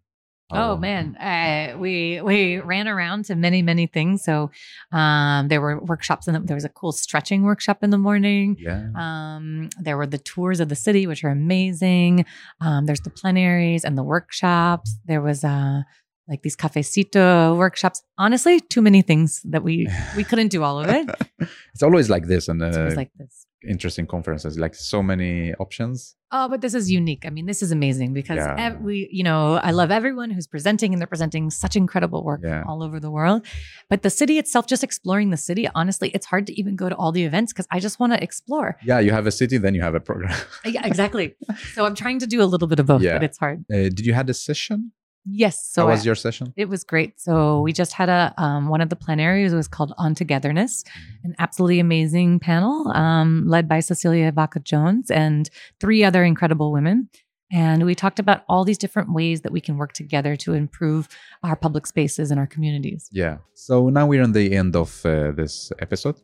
Oh 0.52 0.76
man, 0.76 1.14
uh, 1.16 1.78
we 1.78 2.20
we 2.20 2.59
ran 2.59 2.88
around 2.88 3.26
to 3.26 3.37
many 3.37 3.62
many 3.62 3.87
things. 3.87 4.24
So 4.24 4.50
um, 4.90 5.46
there 5.46 5.61
were 5.61 5.78
workshops, 5.78 6.26
and 6.26 6.48
there 6.48 6.56
was 6.56 6.64
a 6.64 6.68
cool 6.68 6.90
stretching 6.90 7.44
workshop 7.44 7.85
in 7.85 7.90
the 7.90 7.98
morning. 7.98 8.56
Yeah. 8.59 8.88
Um, 8.96 9.68
there 9.80 9.96
were 9.96 10.09
the 10.09 10.18
tours 10.18 10.59
of 10.59 10.68
the 10.68 10.74
city, 10.74 11.06
which 11.06 11.22
are 11.22 11.30
amazing. 11.30 12.26
Um, 12.61 12.87
there's 12.87 13.02
the 13.02 13.11
plenaries 13.11 13.85
and 13.85 13.96
the 13.96 14.02
workshops. 14.02 14.96
There 15.04 15.22
was 15.22 15.44
uh, 15.44 15.83
like 16.26 16.42
these 16.42 16.56
cafecito 16.56 17.56
workshops. 17.56 18.02
Honestly, 18.18 18.59
too 18.59 18.83
many 18.83 19.02
things 19.02 19.40
that 19.44 19.62
we 19.62 19.87
we 20.16 20.24
couldn't 20.24 20.48
do 20.48 20.64
all 20.64 20.80
of 20.80 20.88
it. 20.88 21.09
it's 21.72 21.85
always 21.85 22.11
like 22.11 22.26
this, 22.26 22.48
and 22.48 22.61
uh, 22.61 22.70
was 22.87 22.96
like 22.96 23.12
this. 23.16 23.46
Interesting 23.68 24.07
conferences. 24.07 24.59
Like 24.59 24.75
so 24.75 25.03
many 25.03 25.55
options. 25.55 26.16
Oh, 26.33 26.49
but 26.49 26.61
this 26.61 26.75
is 26.75 26.90
unique. 26.90 27.25
I 27.27 27.31
mean, 27.31 27.46
this 27.46 27.61
is 27.61 27.73
amazing 27.73 28.12
because 28.14 28.37
Yeah. 28.37 28.77
you 28.87 29.25
know, 29.25 29.55
I 29.55 29.73
love 29.73 29.90
everyone 29.90 30.31
who's 30.31 30.46
presenting 30.46 30.92
and 30.92 31.01
they're 31.01 31.07
presenting 31.09 31.51
such 31.51 31.75
incredible 31.77 32.25
work 32.25 32.40
Yeah. 32.44 32.62
all 32.68 32.83
over 32.83 33.01
the 33.01 33.11
world. 33.11 33.44
But 33.88 34.03
the 34.03 34.11
city 34.11 34.38
itself, 34.38 34.66
just 34.68 34.85
exploring 34.85 35.31
the 35.31 35.37
city, 35.37 35.68
honestly, 35.75 36.11
it's 36.11 36.27
hard 36.27 36.46
to 36.46 36.53
even 36.61 36.77
go 36.77 36.88
to 36.88 36.94
all 36.94 37.11
the 37.12 37.25
events 37.25 37.53
because 37.53 37.66
I 37.70 37.81
just 37.81 37.99
want 37.99 38.12
to 38.12 38.23
explore. 38.23 38.77
Yeah, 38.85 39.01
you 39.01 39.11
have 39.11 39.27
a 39.27 39.33
city, 39.33 39.59
then 39.59 39.75
you 39.75 39.83
have 39.83 39.94
a 39.96 40.01
program. 40.01 40.35
Yeah, 40.64 40.87
exactly. 40.87 41.35
so 41.75 41.85
I'm 41.85 41.96
trying 41.96 42.20
to 42.20 42.27
do 42.29 42.42
a 42.42 42.49
little 42.53 42.68
bit 42.68 42.79
of 42.79 42.87
both, 42.87 43.03
Yeah. 43.03 43.14
but 43.14 43.25
it's 43.25 43.38
hard. 43.38 43.64
Uh, 43.73 43.90
did 43.90 44.07
you 44.07 44.12
had 44.14 44.31
a 44.31 44.35
session? 44.35 44.92
Yes. 45.26 45.68
So 45.70 45.83
How 45.83 45.88
was 45.88 46.00
I- 46.00 46.04
your 46.04 46.14
session? 46.14 46.52
it 46.56 46.68
was 46.68 46.83
great. 46.85 47.20
So 47.20 47.61
we 47.61 47.72
just 47.72 47.92
had 47.92 48.09
a 48.09 48.33
um, 48.38 48.68
one 48.68 48.80
of 48.80 48.88
the 48.88 48.96
plenaries 48.96 49.52
was 49.54 49.68
called 49.68 49.92
On 49.98 50.14
Togetherness, 50.14 50.85
an 51.24 51.35
absolutely 51.38 51.78
amazing 51.80 52.40
panel 52.40 52.88
um, 52.88 53.44
led 53.46 53.68
by 53.68 53.80
Cecilia 53.80 54.33
Vaca 54.33 54.61
Jones 54.61 55.11
and 55.11 55.50
three 55.80 56.02
other 56.04 56.24
incredible 56.24 56.72
women. 56.72 57.09
And 57.52 57.85
we 57.85 57.96
talked 57.96 58.20
about 58.20 58.44
all 58.48 58.64
these 58.64 58.78
different 58.78 59.12
ways 59.12 59.40
that 59.42 59.50
we 59.50 59.61
can 59.61 59.76
work 59.76 59.92
together 59.92 60.37
to 60.37 60.54
improve 60.54 61.09
our 61.42 61.56
public 61.56 61.85
spaces 61.87 62.30
and 62.30 62.38
our 62.38 62.46
communities. 62.46 63.09
Yeah. 63.11 63.38
So 63.54 63.88
now 63.88 64.06
we're 64.06 64.22
on 64.22 64.30
the 64.33 64.54
end 64.56 64.76
of 64.76 65.04
uh, 65.04 65.33
this 65.33 65.72
episode, 65.80 66.14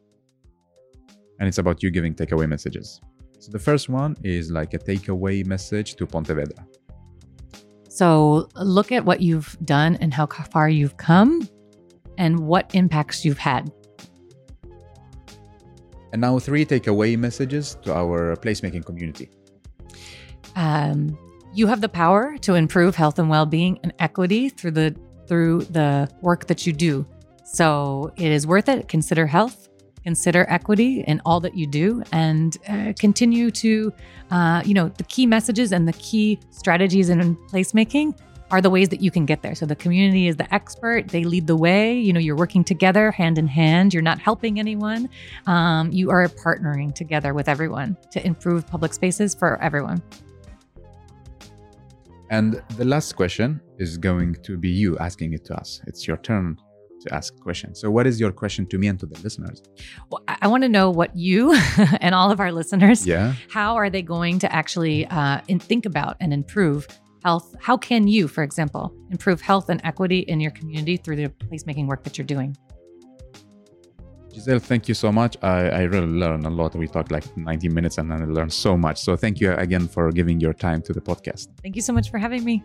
and 1.38 1.48
it's 1.48 1.58
about 1.58 1.82
you 1.82 1.90
giving 1.90 2.14
takeaway 2.14 2.48
messages. 2.48 3.00
So 3.40 3.50
the 3.50 3.58
first 3.58 3.88
one 3.88 4.16
is 4.22 4.50
like 4.50 4.72
a 4.74 4.78
takeaway 4.78 5.44
message 5.44 5.96
to 5.96 6.06
Pontevedra. 6.06 6.64
So 7.96 8.50
look 8.56 8.92
at 8.92 9.06
what 9.06 9.22
you've 9.22 9.56
done 9.64 9.96
and 10.02 10.12
how 10.12 10.26
far 10.26 10.68
you've 10.68 10.98
come 10.98 11.48
and 12.18 12.40
what 12.40 12.70
impacts 12.74 13.24
you've 13.24 13.38
had. 13.38 13.72
And 16.12 16.20
now 16.20 16.38
three 16.38 16.66
takeaway 16.66 17.16
messages 17.16 17.78
to 17.84 17.94
our 17.94 18.36
placemaking 18.36 18.84
community. 18.84 19.30
um, 20.56 21.16
you 21.54 21.66
have 21.68 21.80
the 21.80 21.88
power 21.88 22.36
to 22.42 22.54
improve 22.54 22.94
health 22.94 23.18
and 23.18 23.30
well-being 23.30 23.80
and 23.82 23.94
equity 23.98 24.50
through 24.50 24.72
the 24.72 24.94
through 25.26 25.62
the 25.70 26.08
work 26.20 26.46
that 26.48 26.66
you 26.66 26.72
do 26.72 27.06
so 27.44 28.12
it 28.16 28.30
is 28.30 28.46
worth 28.46 28.68
it 28.68 28.88
consider 28.88 29.26
health 29.26 29.68
consider 30.06 30.46
equity 30.48 31.00
in 31.08 31.20
all 31.26 31.40
that 31.40 31.56
you 31.56 31.66
do 31.66 32.00
and 32.12 32.58
uh, 32.68 32.92
continue 32.96 33.50
to 33.50 33.92
uh, 34.30 34.62
you 34.64 34.72
know 34.72 34.88
the 35.00 35.02
key 35.04 35.26
messages 35.26 35.72
and 35.72 35.88
the 35.88 35.92
key 35.94 36.38
strategies 36.50 37.08
in 37.10 37.36
placemaking 37.50 38.16
are 38.52 38.60
the 38.60 38.70
ways 38.70 38.88
that 38.90 39.00
you 39.00 39.10
can 39.10 39.26
get 39.26 39.42
there. 39.42 39.56
So 39.56 39.66
the 39.66 39.74
community 39.74 40.28
is 40.28 40.36
the 40.36 40.48
expert. 40.54 41.08
They 41.08 41.24
lead 41.24 41.48
the 41.48 41.56
way. 41.56 41.98
You 41.98 42.12
know 42.12 42.20
you're 42.20 42.36
working 42.36 42.62
together 42.62 43.10
hand 43.10 43.36
in 43.36 43.48
hand. 43.48 43.92
You're 43.92 44.08
not 44.12 44.20
helping 44.20 44.60
anyone. 44.60 45.08
Um, 45.48 45.90
you 45.90 46.12
are 46.12 46.28
partnering 46.28 46.94
together 46.94 47.34
with 47.34 47.48
everyone 47.48 47.96
to 48.12 48.24
improve 48.24 48.64
public 48.68 48.94
spaces 48.94 49.34
for 49.34 49.60
everyone. 49.60 50.00
And 52.30 52.62
the 52.76 52.84
last 52.84 53.16
question 53.16 53.60
is 53.78 53.98
going 53.98 54.36
to 54.44 54.56
be 54.56 54.68
you 54.68 54.96
asking 54.98 55.32
it 55.32 55.44
to 55.46 55.54
us. 55.56 55.80
It's 55.88 56.06
your 56.06 56.18
turn 56.18 56.58
to 57.06 57.14
ask 57.14 57.38
questions. 57.40 57.80
So, 57.80 57.90
what 57.90 58.06
is 58.06 58.20
your 58.20 58.32
question 58.32 58.66
to 58.66 58.78
me 58.78 58.86
and 58.88 58.98
to 59.00 59.06
the 59.06 59.18
listeners? 59.22 59.62
Well, 60.10 60.22
I, 60.28 60.48
want 60.48 60.62
to 60.62 60.68
know 60.68 60.90
what 60.90 61.16
you 61.16 61.54
and 62.00 62.14
all 62.14 62.30
of 62.30 62.38
our 62.40 62.52
listeners, 62.52 63.06
Yeah. 63.06 63.34
how 63.50 63.76
are 63.76 63.90
they 63.90 64.02
going 64.02 64.38
to 64.40 64.48
actually 64.60 65.06
uh, 65.06 65.40
in, 65.48 65.58
think 65.58 65.86
about 65.86 66.16
and 66.20 66.32
improve 66.32 66.86
health? 67.24 67.54
How 67.60 67.76
can 67.76 68.06
you, 68.08 68.28
for 68.28 68.42
example, 68.42 68.94
improve 69.10 69.40
health 69.40 69.68
and 69.68 69.80
equity 69.84 70.20
in 70.20 70.40
your 70.40 70.52
community 70.52 70.96
through 70.96 71.16
the 71.16 71.28
placemaking 71.48 71.86
work 71.86 72.04
that 72.04 72.18
you're 72.18 72.26
doing? 72.36 72.56
Giselle, 74.32 74.58
thank 74.58 74.86
you 74.86 74.94
so 74.94 75.10
much. 75.10 75.36
I, 75.42 75.70
I 75.70 75.82
really 75.84 76.12
learned 76.22 76.44
a 76.44 76.50
lot. 76.50 76.74
We 76.74 76.86
talked 76.88 77.10
like 77.10 77.24
90 77.36 77.70
minutes 77.70 77.96
and 77.96 78.12
I 78.12 78.18
learned 78.18 78.52
so 78.52 78.76
much. 78.76 79.00
So, 79.00 79.16
thank 79.16 79.40
you 79.40 79.52
again 79.52 79.88
for 79.88 80.12
giving 80.12 80.40
your 80.40 80.52
time 80.52 80.82
to 80.82 80.92
the 80.92 81.00
podcast. 81.00 81.48
Thank 81.62 81.74
you 81.74 81.82
so 81.82 81.92
much 81.94 82.10
for 82.10 82.18
having 82.18 82.44
me. 82.44 82.62